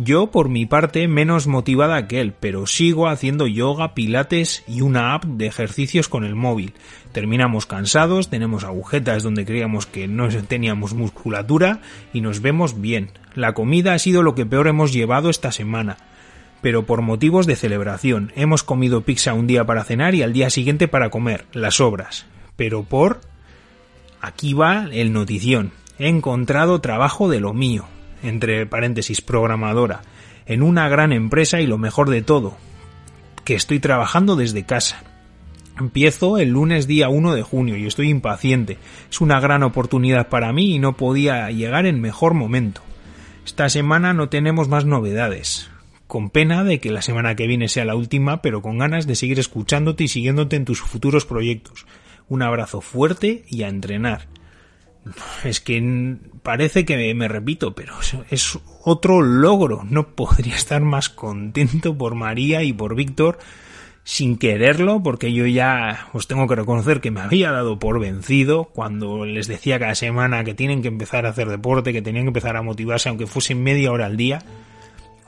Yo, 0.00 0.28
por 0.28 0.48
mi 0.48 0.64
parte, 0.64 1.08
menos 1.08 1.48
motivada 1.48 2.06
que 2.06 2.20
él, 2.20 2.32
pero 2.38 2.68
sigo 2.68 3.08
haciendo 3.08 3.48
yoga, 3.48 3.94
pilates 3.94 4.62
y 4.68 4.80
una 4.80 5.12
app 5.14 5.24
de 5.24 5.46
ejercicios 5.46 6.08
con 6.08 6.24
el 6.24 6.36
móvil. 6.36 6.72
Terminamos 7.10 7.66
cansados, 7.66 8.30
tenemos 8.30 8.62
agujetas 8.62 9.24
donde 9.24 9.44
creíamos 9.44 9.86
que 9.86 10.06
no 10.06 10.28
teníamos 10.28 10.94
musculatura 10.94 11.80
y 12.12 12.20
nos 12.20 12.40
vemos 12.40 12.80
bien. 12.80 13.10
La 13.34 13.54
comida 13.54 13.92
ha 13.92 13.98
sido 13.98 14.22
lo 14.22 14.36
que 14.36 14.46
peor 14.46 14.68
hemos 14.68 14.92
llevado 14.92 15.30
esta 15.30 15.50
semana 15.50 15.96
pero 16.60 16.86
por 16.86 17.02
motivos 17.02 17.46
de 17.46 17.56
celebración. 17.56 18.32
Hemos 18.34 18.62
comido 18.62 19.02
pizza 19.02 19.32
un 19.32 19.46
día 19.46 19.64
para 19.64 19.84
cenar 19.84 20.14
y 20.14 20.22
al 20.22 20.32
día 20.32 20.50
siguiente 20.50 20.88
para 20.88 21.10
comer, 21.10 21.46
las 21.52 21.80
obras. 21.80 22.26
Pero 22.56 22.82
por... 22.82 23.20
Aquí 24.20 24.52
va 24.54 24.88
el 24.90 25.12
notición. 25.12 25.70
He 25.98 26.08
encontrado 26.08 26.80
trabajo 26.80 27.28
de 27.28 27.38
lo 27.38 27.54
mío, 27.54 27.86
entre 28.22 28.66
paréntesis, 28.66 29.20
programadora, 29.20 30.02
en 30.46 30.62
una 30.62 30.88
gran 30.88 31.12
empresa 31.12 31.60
y 31.60 31.66
lo 31.66 31.78
mejor 31.78 32.10
de 32.10 32.22
todo, 32.22 32.56
que 33.44 33.54
estoy 33.54 33.80
trabajando 33.80 34.36
desde 34.36 34.64
casa. 34.64 35.02
Empiezo 35.78 36.38
el 36.38 36.50
lunes 36.50 36.86
día 36.86 37.08
1 37.08 37.34
de 37.34 37.42
junio 37.42 37.76
y 37.76 37.86
estoy 37.86 38.08
impaciente. 38.08 38.78
Es 39.10 39.20
una 39.20 39.38
gran 39.40 39.62
oportunidad 39.62 40.28
para 40.28 40.52
mí 40.52 40.74
y 40.74 40.78
no 40.78 40.96
podía 40.96 41.50
llegar 41.50 41.86
en 41.86 42.00
mejor 42.00 42.34
momento. 42.34 42.80
Esta 43.46 43.68
semana 43.68 44.12
no 44.12 44.28
tenemos 44.28 44.68
más 44.68 44.84
novedades 44.84 45.70
con 46.08 46.30
pena 46.30 46.64
de 46.64 46.80
que 46.80 46.90
la 46.90 47.02
semana 47.02 47.36
que 47.36 47.46
viene 47.46 47.68
sea 47.68 47.84
la 47.84 47.94
última, 47.94 48.40
pero 48.40 48.62
con 48.62 48.78
ganas 48.78 49.06
de 49.06 49.14
seguir 49.14 49.38
escuchándote 49.38 50.04
y 50.04 50.08
siguiéndote 50.08 50.56
en 50.56 50.64
tus 50.64 50.80
futuros 50.80 51.26
proyectos. 51.26 51.86
Un 52.28 52.42
abrazo 52.42 52.80
fuerte 52.80 53.44
y 53.46 53.62
a 53.62 53.68
entrenar. 53.68 54.26
Es 55.44 55.60
que 55.60 56.16
parece 56.42 56.84
que 56.84 57.14
me 57.14 57.28
repito, 57.28 57.74
pero 57.74 57.94
es 58.30 58.58
otro 58.84 59.22
logro. 59.22 59.84
No 59.88 60.08
podría 60.08 60.54
estar 60.56 60.82
más 60.82 61.08
contento 61.08 61.96
por 61.96 62.14
María 62.14 62.62
y 62.62 62.72
por 62.72 62.94
Víctor 62.94 63.38
sin 64.04 64.38
quererlo, 64.38 65.02
porque 65.02 65.34
yo 65.34 65.46
ya 65.46 66.08
os 66.14 66.26
tengo 66.26 66.46
que 66.46 66.54
reconocer 66.54 67.02
que 67.02 67.10
me 67.10 67.20
había 67.20 67.52
dado 67.52 67.78
por 67.78 68.00
vencido 68.00 68.64
cuando 68.64 69.26
les 69.26 69.48
decía 69.48 69.78
cada 69.78 69.94
semana 69.94 70.44
que 70.44 70.54
tienen 70.54 70.80
que 70.80 70.88
empezar 70.88 71.26
a 71.26 71.30
hacer 71.30 71.48
deporte, 71.48 71.92
que 71.92 72.00
tenían 72.00 72.24
que 72.24 72.28
empezar 72.28 72.56
a 72.56 72.62
motivarse, 72.62 73.10
aunque 73.10 73.26
fuese 73.26 73.54
media 73.54 73.92
hora 73.92 74.06
al 74.06 74.16
día 74.16 74.42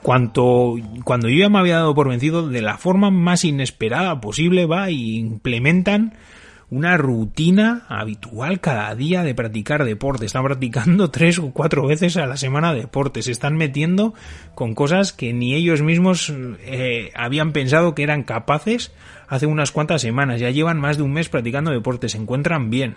cuanto, 0.01 0.75
cuando 1.03 1.29
yo 1.29 1.37
ya 1.37 1.49
me 1.49 1.59
había 1.59 1.77
dado 1.77 1.93
por 1.93 2.09
vencido, 2.09 2.47
de 2.47 2.61
la 2.61 2.77
forma 2.77 3.11
más 3.11 3.43
inesperada 3.45 4.19
posible 4.19 4.65
va 4.65 4.89
e 4.89 4.93
implementan 4.93 6.13
una 6.71 6.95
rutina 6.95 7.85
habitual 7.89 8.61
cada 8.61 8.95
día 8.95 9.23
de 9.23 9.35
practicar 9.35 9.83
deporte. 9.83 10.25
Están 10.25 10.45
practicando 10.45 11.11
tres 11.11 11.37
o 11.37 11.51
cuatro 11.51 11.85
veces 11.85 12.17
a 12.17 12.25
la 12.25 12.37
semana 12.37 12.73
deporte. 12.73 13.21
Se 13.21 13.31
están 13.31 13.55
metiendo 13.55 14.13
con 14.55 14.73
cosas 14.73 15.11
que 15.11 15.33
ni 15.33 15.53
ellos 15.53 15.81
mismos 15.81 16.33
eh, 16.61 17.11
habían 17.13 17.51
pensado 17.51 17.93
que 17.93 18.03
eran 18.03 18.23
capaces 18.23 18.91
hace 19.27 19.45
unas 19.45 19.71
cuantas 19.71 20.01
semanas. 20.01 20.39
Ya 20.39 20.49
llevan 20.49 20.79
más 20.79 20.95
de 20.95 21.03
un 21.03 21.11
mes 21.11 21.27
practicando 21.27 21.71
deporte. 21.71 22.07
Se 22.07 22.17
encuentran 22.17 22.69
bien. 22.69 22.95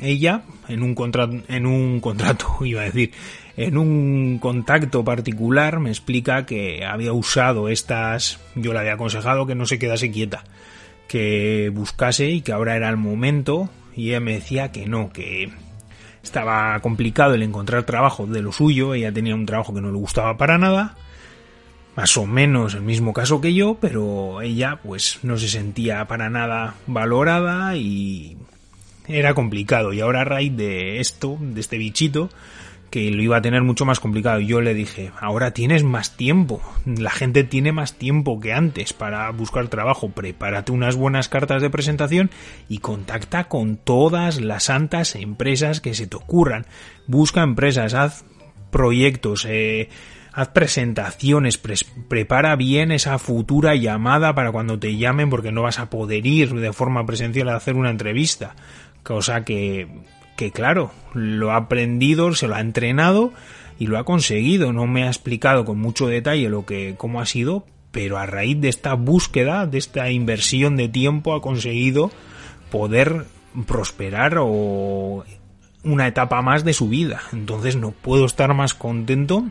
Ella, 0.00 0.42
en 0.68 0.82
un 0.82 0.94
contrato, 0.94 1.36
en 1.48 1.66
un 1.66 2.00
contrato, 2.00 2.56
iba 2.64 2.80
a 2.80 2.84
decir, 2.84 3.12
en 3.58 3.76
un 3.76 4.38
contacto 4.38 5.04
particular 5.04 5.78
me 5.78 5.90
explica 5.90 6.46
que 6.46 6.86
había 6.86 7.12
usado 7.12 7.68
estas, 7.68 8.38
yo 8.54 8.72
le 8.72 8.78
había 8.78 8.94
aconsejado 8.94 9.46
que 9.46 9.56
no 9.56 9.66
se 9.66 9.80
quedase 9.80 10.12
quieta, 10.12 10.44
que 11.08 11.70
buscase 11.74 12.28
y 12.30 12.42
que 12.42 12.52
ahora 12.52 12.76
era 12.76 12.88
el 12.88 12.96
momento 12.96 13.68
y 13.96 14.10
ella 14.10 14.20
me 14.20 14.34
decía 14.34 14.70
que 14.70 14.86
no, 14.86 15.12
que 15.12 15.50
estaba 16.22 16.78
complicado 16.80 17.34
el 17.34 17.42
encontrar 17.42 17.82
trabajo 17.84 18.26
de 18.26 18.42
lo 18.42 18.52
suyo, 18.52 18.94
ella 18.94 19.12
tenía 19.12 19.34
un 19.34 19.46
trabajo 19.46 19.74
que 19.74 19.80
no 19.80 19.90
le 19.90 19.98
gustaba 19.98 20.36
para 20.36 20.58
nada, 20.58 20.96
más 21.96 22.16
o 22.16 22.26
menos 22.26 22.74
el 22.74 22.82
mismo 22.82 23.12
caso 23.12 23.40
que 23.40 23.54
yo, 23.54 23.78
pero 23.80 24.40
ella 24.42 24.78
pues 24.82 25.18
no 25.22 25.36
se 25.36 25.48
sentía 25.48 26.06
para 26.06 26.30
nada 26.30 26.74
valorada 26.86 27.74
y 27.74 28.36
era 29.08 29.34
complicado. 29.34 29.92
Y 29.92 30.00
ahora 30.00 30.20
a 30.20 30.24
raíz 30.24 30.56
de 30.56 31.00
esto, 31.00 31.38
de 31.40 31.60
este 31.60 31.78
bichito, 31.78 32.30
que 32.90 33.10
lo 33.10 33.22
iba 33.22 33.36
a 33.36 33.42
tener 33.42 33.62
mucho 33.62 33.84
más 33.84 34.00
complicado. 34.00 34.40
Yo 34.40 34.60
le 34.60 34.74
dije, 34.74 35.10
ahora 35.20 35.52
tienes 35.52 35.84
más 35.84 36.16
tiempo, 36.16 36.60
la 36.86 37.10
gente 37.10 37.44
tiene 37.44 37.72
más 37.72 37.94
tiempo 37.94 38.40
que 38.40 38.52
antes 38.52 38.92
para 38.92 39.30
buscar 39.30 39.68
trabajo, 39.68 40.10
prepárate 40.10 40.72
unas 40.72 40.96
buenas 40.96 41.28
cartas 41.28 41.62
de 41.62 41.70
presentación 41.70 42.30
y 42.68 42.78
contacta 42.78 43.44
con 43.44 43.76
todas 43.76 44.40
las 44.40 44.64
santas 44.64 45.14
empresas 45.14 45.80
que 45.80 45.94
se 45.94 46.06
te 46.06 46.16
ocurran. 46.16 46.66
Busca 47.06 47.42
empresas, 47.42 47.94
haz 47.94 48.24
proyectos, 48.70 49.46
eh, 49.48 49.88
haz 50.32 50.48
presentaciones, 50.48 51.60
prepara 52.08 52.56
bien 52.56 52.92
esa 52.92 53.18
futura 53.18 53.74
llamada 53.74 54.34
para 54.34 54.52
cuando 54.52 54.78
te 54.78 54.96
llamen 54.96 55.30
porque 55.30 55.52
no 55.52 55.62
vas 55.62 55.78
a 55.78 55.90
poder 55.90 56.26
ir 56.26 56.54
de 56.54 56.72
forma 56.72 57.04
presencial 57.04 57.48
a 57.48 57.56
hacer 57.56 57.76
una 57.76 57.90
entrevista. 57.90 58.54
Cosa 59.02 59.44
que 59.44 59.88
que 60.38 60.52
claro, 60.52 60.92
lo 61.14 61.50
ha 61.50 61.56
aprendido, 61.56 62.32
se 62.32 62.46
lo 62.46 62.54
ha 62.54 62.60
entrenado 62.60 63.32
y 63.76 63.88
lo 63.88 63.98
ha 63.98 64.04
conseguido. 64.04 64.72
No 64.72 64.86
me 64.86 65.02
ha 65.02 65.08
explicado 65.08 65.64
con 65.64 65.80
mucho 65.80 66.06
detalle 66.06 66.48
lo 66.48 66.64
que, 66.64 66.94
cómo 66.96 67.20
ha 67.20 67.26
sido, 67.26 67.66
pero 67.90 68.18
a 68.18 68.24
raíz 68.24 68.60
de 68.60 68.68
esta 68.68 68.94
búsqueda, 68.94 69.66
de 69.66 69.78
esta 69.78 70.12
inversión 70.12 70.76
de 70.76 70.88
tiempo, 70.88 71.34
ha 71.34 71.42
conseguido 71.42 72.12
poder 72.70 73.26
prosperar 73.66 74.36
o 74.38 75.24
una 75.82 76.06
etapa 76.06 76.40
más 76.40 76.62
de 76.62 76.72
su 76.72 76.88
vida. 76.88 77.20
Entonces 77.32 77.74
no 77.74 77.90
puedo 77.90 78.24
estar 78.24 78.54
más 78.54 78.74
contento 78.74 79.44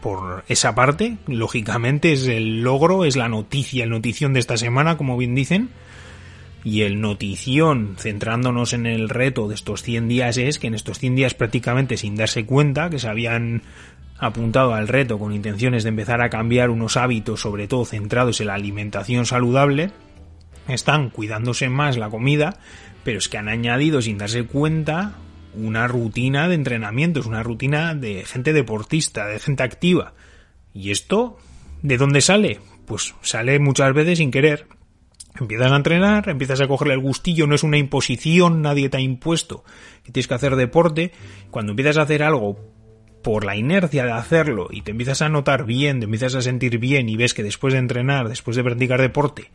por 0.00 0.44
esa 0.46 0.76
parte. 0.76 1.16
Lógicamente 1.26 2.12
es 2.12 2.28
el 2.28 2.62
logro, 2.62 3.04
es 3.04 3.16
la 3.16 3.28
noticia, 3.28 3.82
el 3.82 3.90
notición 3.90 4.32
de 4.32 4.38
esta 4.38 4.56
semana, 4.56 4.96
como 4.96 5.16
bien 5.16 5.34
dicen. 5.34 5.70
Y 6.64 6.82
el 6.82 7.00
notición, 7.00 7.96
centrándonos 7.98 8.72
en 8.72 8.86
el 8.86 9.10
reto 9.10 9.48
de 9.48 9.54
estos 9.54 9.82
100 9.82 10.08
días, 10.08 10.38
es 10.38 10.58
que 10.58 10.66
en 10.66 10.74
estos 10.74 10.98
100 10.98 11.14
días 11.14 11.34
prácticamente 11.34 11.98
sin 11.98 12.16
darse 12.16 12.46
cuenta 12.46 12.88
que 12.88 12.98
se 12.98 13.08
habían 13.08 13.62
apuntado 14.18 14.72
al 14.72 14.88
reto 14.88 15.18
con 15.18 15.34
intenciones 15.34 15.82
de 15.82 15.90
empezar 15.90 16.22
a 16.22 16.30
cambiar 16.30 16.70
unos 16.70 16.96
hábitos, 16.96 17.40
sobre 17.40 17.68
todo 17.68 17.84
centrados 17.84 18.40
en 18.40 18.46
la 18.46 18.54
alimentación 18.54 19.26
saludable, 19.26 19.90
están 20.66 21.10
cuidándose 21.10 21.68
más 21.68 21.98
la 21.98 22.08
comida, 22.08 22.58
pero 23.02 23.18
es 23.18 23.28
que 23.28 23.36
han 23.36 23.48
añadido 23.48 24.00
sin 24.00 24.16
darse 24.16 24.44
cuenta 24.44 25.16
una 25.54 25.86
rutina 25.86 26.48
de 26.48 26.54
entrenamiento, 26.54 27.20
es 27.20 27.26
una 27.26 27.42
rutina 27.42 27.94
de 27.94 28.24
gente 28.24 28.54
deportista, 28.54 29.26
de 29.26 29.38
gente 29.38 29.62
activa. 29.62 30.14
¿Y 30.72 30.90
esto 30.90 31.38
de 31.82 31.98
dónde 31.98 32.22
sale? 32.22 32.60
Pues 32.86 33.14
sale 33.20 33.58
muchas 33.58 33.92
veces 33.92 34.18
sin 34.18 34.30
querer 34.30 34.66
Empiezas 35.38 35.72
a 35.72 35.76
entrenar, 35.76 36.28
empiezas 36.28 36.60
a 36.60 36.68
cogerle 36.68 36.94
el 36.94 37.00
gustillo, 37.00 37.46
no 37.46 37.56
es 37.56 37.64
una 37.64 37.76
imposición, 37.76 38.62
nadie 38.62 38.88
te 38.88 38.98
ha 38.98 39.00
impuesto 39.00 39.64
que 40.04 40.12
tienes 40.12 40.28
que 40.28 40.34
hacer 40.34 40.54
deporte. 40.54 41.10
Cuando 41.50 41.72
empiezas 41.72 41.98
a 41.98 42.02
hacer 42.02 42.22
algo 42.22 42.56
por 43.22 43.44
la 43.44 43.56
inercia 43.56 44.04
de 44.04 44.12
hacerlo 44.12 44.68
y 44.70 44.82
te 44.82 44.92
empiezas 44.92 45.22
a 45.22 45.28
notar 45.28 45.64
bien, 45.64 45.98
te 45.98 46.04
empiezas 46.04 46.36
a 46.36 46.42
sentir 46.42 46.78
bien 46.78 47.08
y 47.08 47.16
ves 47.16 47.34
que 47.34 47.42
después 47.42 47.72
de 47.72 47.80
entrenar, 47.80 48.28
después 48.28 48.56
de 48.56 48.62
practicar 48.62 49.00
deporte, 49.00 49.50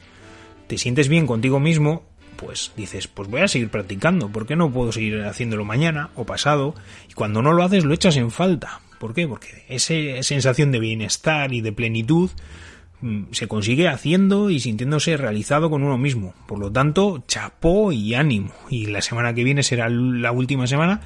te 0.68 0.78
sientes 0.78 1.08
bien 1.08 1.26
contigo 1.26 1.62
mismo, 1.62 2.04
pues 2.36 2.74
dices, 2.76 3.08
pues 3.08 3.30
voy 3.30 3.42
a 3.42 3.48
seguir 3.48 3.70
practicando, 3.70 4.30
¿por 4.30 4.46
qué 4.48 4.56
no 4.56 4.72
puedo 4.72 4.92
seguir 4.92 5.24
haciéndolo 5.24 5.64
mañana 5.66 6.10
o 6.16 6.26
pasado? 6.26 6.76
Y 7.10 7.14
cuando 7.14 7.42
no 7.42 7.54
lo 7.54 7.64
haces 7.64 7.86
lo 7.86 7.94
echas 7.94 8.18
en 8.18 8.32
falta. 8.32 8.82
¿Por 9.00 9.14
qué? 9.14 9.28
Porque 9.28 9.64
esa 9.70 9.94
sensación 10.24 10.72
de 10.72 10.80
bienestar 10.80 11.54
y 11.54 11.62
de 11.62 11.72
plenitud 11.72 12.32
se 13.32 13.48
consigue 13.48 13.88
haciendo 13.88 14.50
y 14.50 14.60
sintiéndose 14.60 15.18
realizado 15.18 15.70
con 15.70 15.84
uno 15.84 15.98
mismo. 15.98 16.34
Por 16.48 16.60
lo 16.60 16.72
tanto, 16.72 17.24
chapó 17.28 17.92
y 17.92 18.14
ánimo. 18.14 18.52
Y 18.70 18.88
la 18.88 19.02
semana 19.02 19.34
que 19.34 19.44
viene 19.44 19.64
será 19.64 19.90
la 19.90 20.32
última 20.32 20.68
semana, 20.68 21.02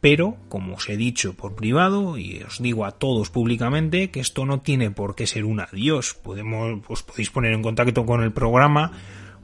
pero, 0.00 0.36
como 0.48 0.74
os 0.74 0.88
he 0.88 0.96
dicho 0.96 1.34
por 1.34 1.54
privado, 1.54 2.18
y 2.18 2.42
os 2.46 2.62
digo 2.62 2.84
a 2.84 2.92
todos 2.92 3.30
públicamente, 3.30 4.10
que 4.10 4.20
esto 4.20 4.46
no 4.46 4.60
tiene 4.60 4.90
por 4.90 5.14
qué 5.14 5.26
ser 5.26 5.44
un 5.44 5.60
adiós. 5.60 6.14
Podemos, 6.14 6.80
os 6.88 7.02
podéis 7.02 7.30
poner 7.30 7.52
en 7.52 7.62
contacto 7.62 8.06
con 8.06 8.22
el 8.22 8.32
programa 8.32 8.92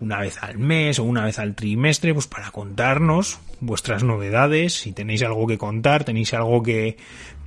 una 0.00 0.18
vez 0.18 0.42
al 0.42 0.58
mes 0.58 0.98
o 0.98 1.04
una 1.04 1.24
vez 1.24 1.38
al 1.38 1.54
trimestre, 1.54 2.12
pues 2.12 2.26
para 2.26 2.50
contarnos 2.50 3.38
vuestras 3.60 4.02
novedades, 4.02 4.74
si 4.74 4.92
tenéis 4.92 5.22
algo 5.22 5.46
que 5.46 5.58
contar, 5.58 6.04
tenéis 6.04 6.34
algo 6.34 6.62
que 6.62 6.96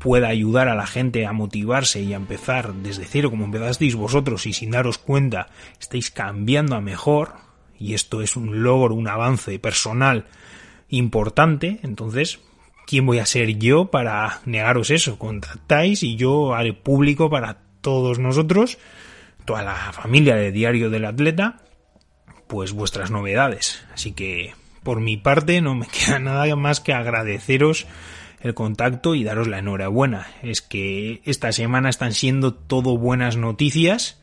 pueda 0.06 0.28
ayudar 0.28 0.70
a 0.70 0.76
la 0.76 0.86
gente 0.86 1.26
a 1.26 1.34
motivarse 1.34 2.00
y 2.00 2.14
a 2.14 2.18
empezar 2.18 2.76
desde 2.76 3.06
cero 3.06 3.32
como 3.32 3.46
empezasteis 3.46 3.96
vosotros 3.96 4.46
y 4.46 4.54
sin 4.54 4.70
daros 4.70 5.00
cuenta 5.00 5.48
estáis 5.80 6.12
cambiando 6.12 6.76
a 6.76 6.80
mejor 6.80 7.34
y 7.80 7.96
esto 7.96 8.22
es 8.22 8.36
un 8.36 8.62
logro, 8.62 8.94
un 8.94 9.08
avance 9.08 9.58
personal 9.58 10.28
importante, 10.90 11.80
entonces 11.82 12.40
¿quién 12.86 13.08
voy 13.08 13.18
a 13.18 13.26
ser 13.26 13.58
yo 13.58 13.90
para 13.90 14.42
negaros 14.46 14.92
eso? 14.92 15.18
Contactáis 15.18 16.04
y 16.04 16.18
yo 16.18 16.54
haré 16.54 16.74
público 16.74 17.32
para 17.32 17.58
todos 17.82 18.20
nosotros, 18.20 18.78
toda 19.44 19.64
la 19.64 19.92
familia 19.92 20.36
de 20.36 20.52
Diario 20.52 20.92
del 20.92 21.06
Atleta, 21.06 21.64
pues 22.46 22.74
vuestras 22.74 23.10
novedades. 23.10 23.84
Así 23.92 24.12
que 24.12 24.54
por 24.84 25.02
mi 25.02 25.18
parte 25.18 25.62
no 25.62 25.74
me 25.74 25.88
queda 26.06 26.20
nada 26.20 26.56
más 26.56 26.80
que 26.80 26.94
agradeceros 26.94 27.88
el 28.42 28.54
contacto 28.54 29.16
y 29.16 29.24
daros 29.24 29.48
la 29.48 29.60
enhorabuena. 29.60 30.28
Es 30.44 30.62
que 30.62 31.22
esta 31.26 31.52
semana 31.52 31.90
están 31.90 32.14
siendo 32.14 32.54
todo 32.54 32.98
buenas 32.98 33.38
noticias 33.38 34.20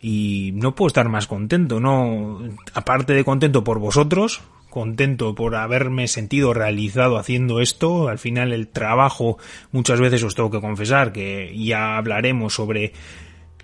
y 0.00 0.52
no 0.54 0.74
puedo 0.74 0.88
estar 0.88 1.08
más 1.08 1.26
contento, 1.26 1.80
no 1.80 2.40
aparte 2.74 3.14
de 3.14 3.24
contento 3.24 3.64
por 3.64 3.78
vosotros, 3.80 4.42
contento 4.70 5.34
por 5.34 5.56
haberme 5.56 6.06
sentido 6.08 6.54
realizado 6.54 7.18
haciendo 7.18 7.60
esto. 7.60 8.08
Al 8.08 8.18
final 8.18 8.52
el 8.52 8.68
trabajo 8.68 9.38
muchas 9.72 10.00
veces 10.00 10.22
os 10.22 10.34
tengo 10.34 10.50
que 10.50 10.60
confesar 10.60 11.12
que 11.12 11.52
ya 11.56 11.96
hablaremos 11.96 12.54
sobre 12.54 12.92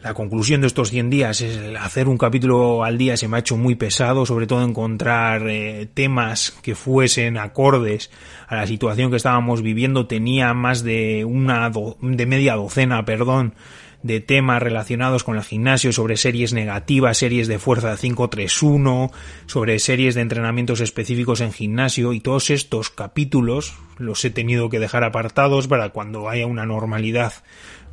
la 0.04 0.12
conclusión 0.12 0.60
de 0.60 0.66
estos 0.66 0.90
100 0.90 1.08
días 1.08 1.40
es 1.40 1.58
hacer 1.80 2.08
un 2.08 2.18
capítulo 2.18 2.84
al 2.84 2.98
día 2.98 3.16
se 3.16 3.26
me 3.26 3.38
ha 3.38 3.40
hecho 3.40 3.56
muy 3.56 3.74
pesado, 3.74 4.26
sobre 4.26 4.46
todo 4.46 4.62
encontrar 4.62 5.48
eh, 5.48 5.88
temas 5.94 6.50
que 6.62 6.74
fuesen 6.74 7.38
acordes 7.38 8.10
a 8.46 8.56
la 8.56 8.66
situación 8.66 9.10
que 9.10 9.16
estábamos 9.16 9.62
viviendo. 9.62 10.06
Tenía 10.06 10.52
más 10.52 10.84
de 10.84 11.24
una 11.24 11.70
de 12.02 12.26
media 12.26 12.54
docena, 12.54 13.06
perdón, 13.06 13.54
de 14.02 14.20
temas 14.20 14.62
relacionados 14.62 15.24
con 15.24 15.38
el 15.38 15.42
gimnasio, 15.42 15.90
sobre 15.90 16.18
series 16.18 16.52
negativas, 16.52 17.16
series 17.16 17.48
de 17.48 17.58
fuerza 17.58 17.96
531, 17.96 19.10
sobre 19.46 19.78
series 19.78 20.14
de 20.14 20.20
entrenamientos 20.20 20.80
específicos 20.80 21.40
en 21.40 21.54
gimnasio 21.54 22.12
y 22.12 22.20
todos 22.20 22.50
estos 22.50 22.90
capítulos 22.90 23.74
los 23.96 24.22
he 24.26 24.30
tenido 24.30 24.68
que 24.68 24.80
dejar 24.80 25.02
apartados 25.02 25.66
para 25.66 25.88
cuando 25.88 26.28
haya 26.28 26.46
una 26.46 26.66
normalidad 26.66 27.32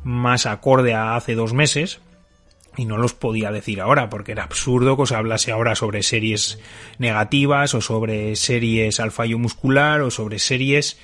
más 0.04 0.46
acorde 0.46 0.94
a 0.94 1.16
hace 1.16 1.34
dos 1.34 1.52
meses 1.52 2.00
y 2.76 2.86
no 2.86 2.96
los 2.96 3.12
podía 3.12 3.50
decir 3.50 3.80
ahora 3.80 4.08
porque 4.08 4.32
era 4.32 4.44
absurdo 4.44 4.96
que 4.96 5.02
os 5.02 5.12
hablase 5.12 5.52
ahora 5.52 5.74
sobre 5.74 6.02
series 6.02 6.58
negativas 6.98 7.74
o 7.74 7.80
sobre 7.80 8.34
series 8.36 8.98
al 9.00 9.12
fallo 9.12 9.38
muscular 9.38 10.00
o 10.00 10.10
sobre 10.10 10.38
series 10.38 10.98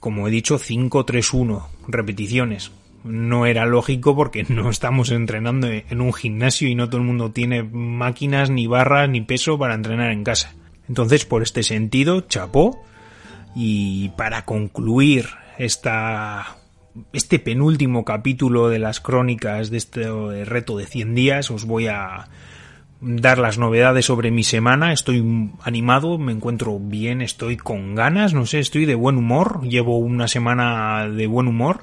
como 0.00 0.28
he 0.28 0.30
dicho 0.30 0.58
5-3-1 0.58 1.66
repeticiones. 1.88 2.70
No 3.04 3.46
era 3.46 3.66
lógico 3.66 4.14
porque 4.14 4.44
no 4.48 4.70
estamos 4.70 5.10
entrenando 5.10 5.68
en 5.68 6.00
un 6.00 6.12
gimnasio 6.12 6.68
y 6.68 6.74
no 6.74 6.88
todo 6.88 7.00
el 7.00 7.06
mundo 7.06 7.32
tiene 7.32 7.62
máquinas 7.62 8.50
ni 8.50 8.66
barras 8.66 9.08
ni 9.08 9.20
peso 9.20 9.58
para 9.58 9.74
entrenar 9.74 10.12
en 10.12 10.24
casa. 10.24 10.54
Entonces 10.88 11.24
por 11.24 11.42
este 11.42 11.62
sentido 11.62 12.22
chapó. 12.22 12.84
Y 13.56 14.10
para 14.10 14.44
concluir 14.44 15.26
esta 15.58 16.57
este 17.12 17.38
penúltimo 17.38 18.04
capítulo 18.04 18.68
de 18.68 18.78
las 18.78 19.00
crónicas 19.00 19.70
de 19.70 19.76
este 19.76 20.44
reto 20.44 20.76
de 20.76 20.86
100 20.86 21.14
días 21.14 21.50
os 21.50 21.64
voy 21.64 21.86
a 21.86 22.28
dar 23.00 23.38
las 23.38 23.58
novedades 23.58 24.06
sobre 24.06 24.30
mi 24.30 24.42
semana. 24.42 24.92
Estoy 24.92 25.52
animado, 25.62 26.18
me 26.18 26.32
encuentro 26.32 26.78
bien, 26.78 27.22
estoy 27.22 27.56
con 27.56 27.94
ganas, 27.94 28.34
no 28.34 28.46
sé, 28.46 28.58
estoy 28.58 28.86
de 28.86 28.94
buen 28.94 29.16
humor. 29.16 29.62
Llevo 29.62 29.98
una 29.98 30.28
semana 30.28 31.08
de 31.08 31.26
buen 31.26 31.46
humor 31.46 31.82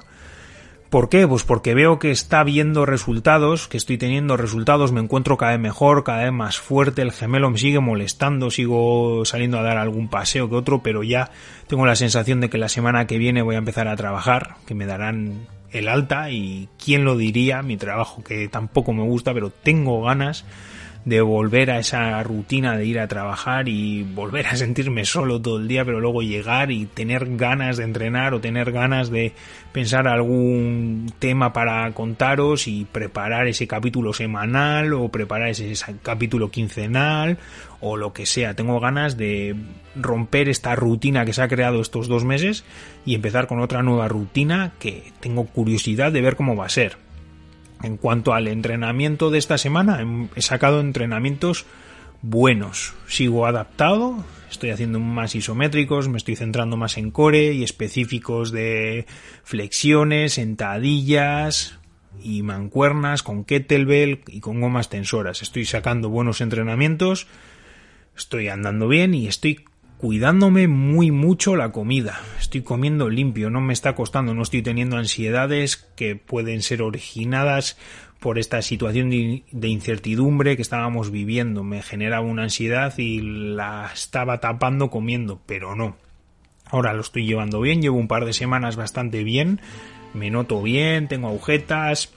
¿Por 0.90 1.08
qué? 1.08 1.26
Pues 1.26 1.42
porque 1.42 1.74
veo 1.74 1.98
que 1.98 2.12
está 2.12 2.44
viendo 2.44 2.86
resultados, 2.86 3.66
que 3.66 3.76
estoy 3.76 3.98
teniendo 3.98 4.36
resultados, 4.36 4.92
me 4.92 5.00
encuentro 5.00 5.36
cada 5.36 5.52
vez 5.52 5.60
mejor, 5.60 6.04
cada 6.04 6.22
vez 6.22 6.32
más 6.32 6.58
fuerte, 6.58 7.02
el 7.02 7.10
gemelo 7.10 7.50
me 7.50 7.58
sigue 7.58 7.80
molestando, 7.80 8.50
sigo 8.52 9.24
saliendo 9.24 9.58
a 9.58 9.62
dar 9.62 9.78
algún 9.78 10.08
paseo 10.08 10.48
que 10.48 10.54
otro, 10.54 10.82
pero 10.82 11.02
ya 11.02 11.32
tengo 11.66 11.86
la 11.86 11.96
sensación 11.96 12.40
de 12.40 12.48
que 12.48 12.58
la 12.58 12.68
semana 12.68 13.08
que 13.08 13.18
viene 13.18 13.42
voy 13.42 13.56
a 13.56 13.58
empezar 13.58 13.88
a 13.88 13.96
trabajar, 13.96 14.56
que 14.64 14.74
me 14.74 14.86
darán 14.86 15.48
el 15.72 15.88
alta 15.88 16.30
y 16.30 16.68
quién 16.82 17.04
lo 17.04 17.16
diría, 17.16 17.62
mi 17.62 17.76
trabajo 17.76 18.22
que 18.22 18.48
tampoco 18.48 18.92
me 18.92 19.02
gusta, 19.02 19.34
pero 19.34 19.50
tengo 19.50 20.02
ganas 20.02 20.44
de 21.06 21.20
volver 21.20 21.70
a 21.70 21.78
esa 21.78 22.20
rutina 22.24 22.76
de 22.76 22.84
ir 22.84 22.98
a 22.98 23.06
trabajar 23.06 23.68
y 23.68 24.02
volver 24.02 24.48
a 24.48 24.56
sentirme 24.56 25.04
solo 25.04 25.40
todo 25.40 25.58
el 25.58 25.68
día, 25.68 25.84
pero 25.84 26.00
luego 26.00 26.20
llegar 26.20 26.72
y 26.72 26.86
tener 26.86 27.36
ganas 27.36 27.76
de 27.76 27.84
entrenar 27.84 28.34
o 28.34 28.40
tener 28.40 28.72
ganas 28.72 29.08
de 29.08 29.32
pensar 29.70 30.08
algún 30.08 31.12
tema 31.20 31.52
para 31.52 31.88
contaros 31.92 32.66
y 32.66 32.86
preparar 32.86 33.46
ese 33.46 33.68
capítulo 33.68 34.12
semanal 34.12 34.92
o 34.94 35.08
preparar 35.08 35.50
ese 35.50 35.74
capítulo 36.02 36.50
quincenal 36.50 37.38
o 37.80 37.96
lo 37.96 38.12
que 38.12 38.26
sea. 38.26 38.54
Tengo 38.54 38.80
ganas 38.80 39.16
de 39.16 39.54
romper 39.94 40.48
esta 40.48 40.74
rutina 40.74 41.24
que 41.24 41.32
se 41.32 41.40
ha 41.40 41.46
creado 41.46 41.80
estos 41.80 42.08
dos 42.08 42.24
meses 42.24 42.64
y 43.04 43.14
empezar 43.14 43.46
con 43.46 43.60
otra 43.60 43.84
nueva 43.84 44.08
rutina 44.08 44.72
que 44.80 45.12
tengo 45.20 45.46
curiosidad 45.46 46.10
de 46.10 46.20
ver 46.20 46.34
cómo 46.34 46.56
va 46.56 46.66
a 46.66 46.70
ser. 46.70 47.05
En 47.82 47.96
cuanto 47.96 48.32
al 48.32 48.48
entrenamiento 48.48 49.30
de 49.30 49.38
esta 49.38 49.58
semana, 49.58 50.04
he 50.34 50.42
sacado 50.42 50.80
entrenamientos 50.80 51.66
buenos. 52.22 52.94
Sigo 53.06 53.46
adaptado, 53.46 54.24
estoy 54.50 54.70
haciendo 54.70 54.98
más 54.98 55.34
isométricos, 55.34 56.08
me 56.08 56.16
estoy 56.16 56.36
centrando 56.36 56.76
más 56.76 56.96
en 56.96 57.10
core 57.10 57.52
y 57.52 57.62
específicos 57.62 58.50
de 58.50 59.06
flexiones, 59.44 60.34
sentadillas 60.34 61.78
y 62.22 62.42
mancuernas 62.42 63.22
con 63.22 63.44
kettlebell 63.44 64.22
y 64.26 64.40
con 64.40 64.60
gomas 64.60 64.88
tensoras. 64.88 65.42
Estoy 65.42 65.66
sacando 65.66 66.08
buenos 66.08 66.40
entrenamientos, 66.40 67.26
estoy 68.16 68.48
andando 68.48 68.88
bien 68.88 69.14
y 69.14 69.26
estoy 69.26 69.64
cuidándome 69.98 70.68
muy 70.68 71.10
mucho 71.10 71.56
la 71.56 71.72
comida. 71.72 72.20
Estoy 72.38 72.62
comiendo 72.62 73.08
limpio, 73.08 73.50
no 73.50 73.60
me 73.60 73.72
está 73.72 73.94
costando, 73.94 74.34
no 74.34 74.42
estoy 74.42 74.62
teniendo 74.62 74.96
ansiedades 74.96 75.76
que 75.76 76.16
pueden 76.16 76.62
ser 76.62 76.82
originadas 76.82 77.78
por 78.20 78.38
esta 78.38 78.62
situación 78.62 79.10
de 79.10 79.68
incertidumbre 79.68 80.56
que 80.56 80.62
estábamos 80.62 81.10
viviendo. 81.10 81.64
Me 81.64 81.82
generaba 81.82 82.26
una 82.26 82.44
ansiedad 82.44 82.96
y 82.98 83.20
la 83.20 83.90
estaba 83.92 84.40
tapando 84.40 84.90
comiendo, 84.90 85.40
pero 85.46 85.74
no. 85.74 85.96
Ahora 86.66 86.92
lo 86.92 87.00
estoy 87.00 87.26
llevando 87.26 87.60
bien, 87.60 87.80
llevo 87.80 87.96
un 87.96 88.08
par 88.08 88.24
de 88.24 88.32
semanas 88.32 88.74
bastante 88.76 89.22
bien, 89.22 89.60
me 90.14 90.30
noto 90.30 90.62
bien, 90.62 91.06
tengo 91.06 91.28
agujetas, 91.28 92.12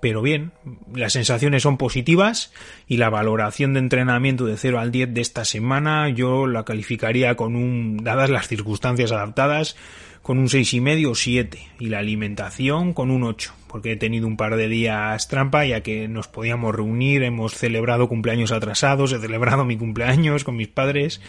pero 0.00 0.22
bien, 0.22 0.52
las 0.94 1.12
sensaciones 1.12 1.62
son 1.62 1.78
positivas 1.78 2.52
y 2.86 2.96
la 2.96 3.10
valoración 3.10 3.74
de 3.74 3.80
entrenamiento 3.80 4.46
de 4.46 4.56
0 4.56 4.78
al 4.78 4.90
10 4.90 5.14
de 5.14 5.20
esta 5.20 5.44
semana 5.44 6.08
yo 6.08 6.46
la 6.46 6.64
calificaría 6.64 7.34
con 7.36 7.56
un, 7.56 8.04
dadas 8.04 8.30
las 8.30 8.48
circunstancias 8.48 9.12
adaptadas, 9.12 9.76
con 10.22 10.38
un 10.38 10.48
seis 10.48 10.74
y 10.74 10.80
medio 10.80 11.12
o 11.12 11.14
7 11.14 11.58
y 11.78 11.86
la 11.86 11.98
alimentación 11.98 12.92
con 12.92 13.10
un 13.10 13.22
8 13.22 13.54
porque 13.68 13.92
he 13.92 13.96
tenido 13.96 14.26
un 14.26 14.36
par 14.36 14.56
de 14.56 14.68
días 14.68 15.28
trampa 15.28 15.64
ya 15.64 15.82
que 15.82 16.08
nos 16.08 16.28
podíamos 16.28 16.74
reunir, 16.74 17.22
hemos 17.22 17.54
celebrado 17.54 18.08
cumpleaños 18.08 18.50
atrasados, 18.50 19.12
he 19.12 19.20
celebrado 19.20 19.64
mi 19.64 19.76
cumpleaños 19.76 20.44
con 20.44 20.56
mis 20.56 20.68
padres 20.68 21.20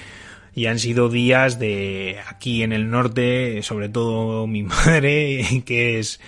y 0.56 0.66
han 0.66 0.80
sido 0.80 1.10
días 1.10 1.60
de 1.60 2.18
aquí 2.28 2.64
en 2.64 2.74
el 2.74 2.90
norte, 2.90 3.62
sobre 3.62 3.90
todo 3.90 4.48
mi 4.48 4.64
madre, 4.64 5.46
que 5.66 6.00
es 6.00 6.20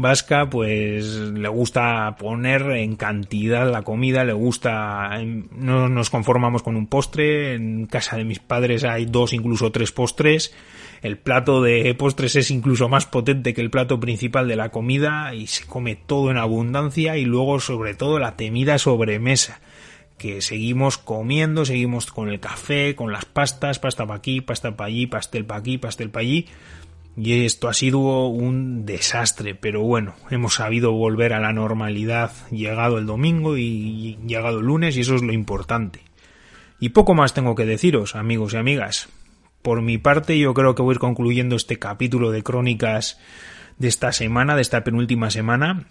vasca 0.00 0.48
pues 0.48 1.04
le 1.14 1.48
gusta 1.48 2.16
poner 2.18 2.62
en 2.72 2.96
cantidad 2.96 3.70
la 3.70 3.82
comida, 3.82 4.24
le 4.24 4.32
gusta, 4.32 5.18
no 5.52 5.88
nos 5.88 6.10
conformamos 6.10 6.62
con 6.62 6.76
un 6.76 6.86
postre, 6.86 7.54
en 7.54 7.86
casa 7.86 8.16
de 8.16 8.24
mis 8.24 8.38
padres 8.38 8.84
hay 8.84 9.06
dos, 9.06 9.32
incluso 9.32 9.70
tres 9.72 9.92
postres, 9.92 10.54
el 11.02 11.18
plato 11.18 11.62
de 11.62 11.94
postres 11.94 12.36
es 12.36 12.50
incluso 12.50 12.88
más 12.88 13.06
potente 13.06 13.54
que 13.54 13.60
el 13.60 13.70
plato 13.70 14.00
principal 14.00 14.48
de 14.48 14.56
la 14.56 14.70
comida 14.70 15.34
y 15.34 15.46
se 15.46 15.66
come 15.66 15.96
todo 15.96 16.30
en 16.30 16.36
abundancia 16.36 17.16
y 17.16 17.24
luego 17.24 17.60
sobre 17.60 17.94
todo 17.94 18.18
la 18.18 18.36
temida 18.36 18.78
sobremesa 18.78 19.60
que 20.20 20.42
seguimos 20.42 20.98
comiendo, 20.98 21.64
seguimos 21.64 22.04
con 22.12 22.28
el 22.28 22.40
café, 22.40 22.94
con 22.94 23.10
las 23.10 23.24
pastas, 23.24 23.78
pasta 23.78 24.04
para 24.04 24.18
aquí, 24.18 24.42
pasta 24.42 24.76
para 24.76 24.88
allí, 24.88 25.06
pastel 25.06 25.46
para 25.46 25.60
aquí, 25.60 25.78
pastel 25.78 26.10
para 26.10 26.20
allí. 26.20 26.46
Y 27.22 27.44
esto 27.44 27.68
ha 27.68 27.74
sido 27.74 28.28
un 28.28 28.86
desastre, 28.86 29.54
pero 29.54 29.82
bueno, 29.82 30.14
hemos 30.30 30.54
sabido 30.54 30.92
volver 30.92 31.34
a 31.34 31.40
la 31.40 31.52
normalidad 31.52 32.32
llegado 32.50 32.96
el 32.96 33.04
domingo 33.04 33.58
y 33.58 34.16
llegado 34.26 34.60
el 34.60 34.64
lunes 34.64 34.96
y 34.96 35.00
eso 35.00 35.16
es 35.16 35.22
lo 35.22 35.34
importante. 35.34 36.00
Y 36.78 36.90
poco 36.90 37.12
más 37.12 37.34
tengo 37.34 37.54
que 37.54 37.66
deciros, 37.66 38.16
amigos 38.16 38.54
y 38.54 38.56
amigas. 38.56 39.10
Por 39.60 39.82
mi 39.82 39.98
parte, 39.98 40.38
yo 40.38 40.54
creo 40.54 40.74
que 40.74 40.80
voy 40.80 40.92
a 40.92 40.94
ir 40.94 40.98
concluyendo 40.98 41.56
este 41.56 41.78
capítulo 41.78 42.30
de 42.30 42.42
crónicas 42.42 43.20
de 43.76 43.88
esta 43.88 44.12
semana, 44.12 44.56
de 44.56 44.62
esta 44.62 44.82
penúltima 44.82 45.30
semana. 45.30 45.88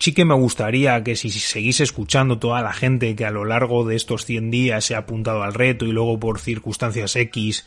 Sí 0.00 0.14
que 0.14 0.24
me 0.24 0.34
gustaría 0.34 1.04
que 1.04 1.16
si 1.16 1.28
seguís 1.28 1.80
escuchando 1.80 2.38
toda 2.38 2.62
la 2.62 2.72
gente 2.72 3.14
que 3.14 3.26
a 3.26 3.30
lo 3.30 3.44
largo 3.44 3.84
de 3.84 3.94
estos 3.94 4.24
100 4.24 4.50
días 4.50 4.86
se 4.86 4.94
ha 4.94 5.00
apuntado 5.00 5.42
al 5.42 5.52
reto 5.52 5.84
y 5.84 5.92
luego 5.92 6.18
por 6.18 6.38
circunstancias 6.38 7.14
X 7.14 7.66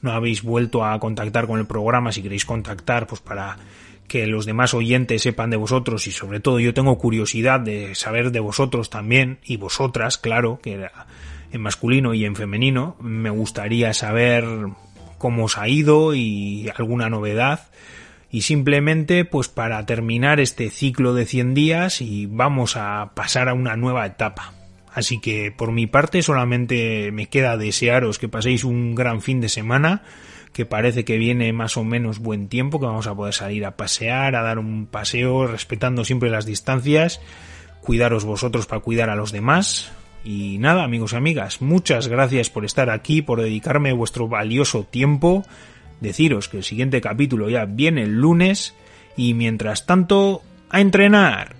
no 0.00 0.12
habéis 0.12 0.42
vuelto 0.42 0.84
a 0.84 0.98
contactar 1.00 1.46
con 1.46 1.58
el 1.58 1.66
programa, 1.66 2.12
si 2.12 2.22
queréis 2.22 2.44
contactar, 2.44 3.06
pues 3.06 3.20
para 3.20 3.56
que 4.06 4.26
los 4.26 4.46
demás 4.46 4.74
oyentes 4.74 5.22
sepan 5.22 5.50
de 5.50 5.56
vosotros 5.56 6.06
y 6.06 6.12
sobre 6.12 6.40
todo 6.40 6.60
yo 6.60 6.74
tengo 6.74 6.96
curiosidad 6.98 7.60
de 7.60 7.94
saber 7.94 8.30
de 8.30 8.40
vosotros 8.40 8.88
también 8.90 9.38
y 9.44 9.56
vosotras, 9.56 10.18
claro, 10.18 10.60
que 10.62 10.88
en 11.52 11.60
masculino 11.60 12.14
y 12.14 12.24
en 12.24 12.36
femenino. 12.36 12.96
Me 13.00 13.30
gustaría 13.30 13.92
saber 13.94 14.44
cómo 15.18 15.44
os 15.44 15.58
ha 15.58 15.68
ido 15.68 16.14
y 16.14 16.70
alguna 16.76 17.08
novedad. 17.10 17.68
Y 18.30 18.42
simplemente, 18.42 19.24
pues 19.24 19.48
para 19.48 19.84
terminar 19.86 20.40
este 20.40 20.70
ciclo 20.70 21.14
de 21.14 21.26
100 21.26 21.54
días 21.54 22.00
y 22.00 22.26
vamos 22.26 22.76
a 22.76 23.12
pasar 23.14 23.48
a 23.48 23.54
una 23.54 23.76
nueva 23.76 24.04
etapa. 24.04 24.55
Así 24.96 25.20
que 25.20 25.52
por 25.52 25.72
mi 25.72 25.86
parte 25.86 26.22
solamente 26.22 27.12
me 27.12 27.26
queda 27.26 27.58
desearos 27.58 28.18
que 28.18 28.30
paséis 28.30 28.64
un 28.64 28.94
gran 28.94 29.20
fin 29.20 29.42
de 29.42 29.50
semana, 29.50 30.04
que 30.54 30.64
parece 30.64 31.04
que 31.04 31.18
viene 31.18 31.52
más 31.52 31.76
o 31.76 31.84
menos 31.84 32.18
buen 32.18 32.48
tiempo, 32.48 32.80
que 32.80 32.86
vamos 32.86 33.06
a 33.06 33.14
poder 33.14 33.34
salir 33.34 33.66
a 33.66 33.76
pasear, 33.76 34.34
a 34.34 34.40
dar 34.40 34.58
un 34.58 34.86
paseo, 34.86 35.46
respetando 35.46 36.02
siempre 36.02 36.30
las 36.30 36.46
distancias, 36.46 37.20
cuidaros 37.82 38.24
vosotros 38.24 38.64
para 38.64 38.80
cuidar 38.80 39.10
a 39.10 39.16
los 39.16 39.32
demás, 39.32 39.92
y 40.24 40.56
nada, 40.60 40.82
amigos 40.84 41.12
y 41.12 41.16
amigas, 41.16 41.60
muchas 41.60 42.08
gracias 42.08 42.48
por 42.48 42.64
estar 42.64 42.88
aquí, 42.88 43.20
por 43.20 43.42
dedicarme 43.42 43.92
vuestro 43.92 44.28
valioso 44.28 44.84
tiempo. 44.84 45.44
Deciros 46.00 46.48
que 46.48 46.56
el 46.56 46.64
siguiente 46.64 47.02
capítulo 47.02 47.50
ya 47.50 47.66
viene 47.66 48.04
el 48.04 48.18
lunes 48.18 48.74
y 49.14 49.34
mientras 49.34 49.84
tanto, 49.84 50.40
a 50.70 50.80
entrenar. 50.80 51.55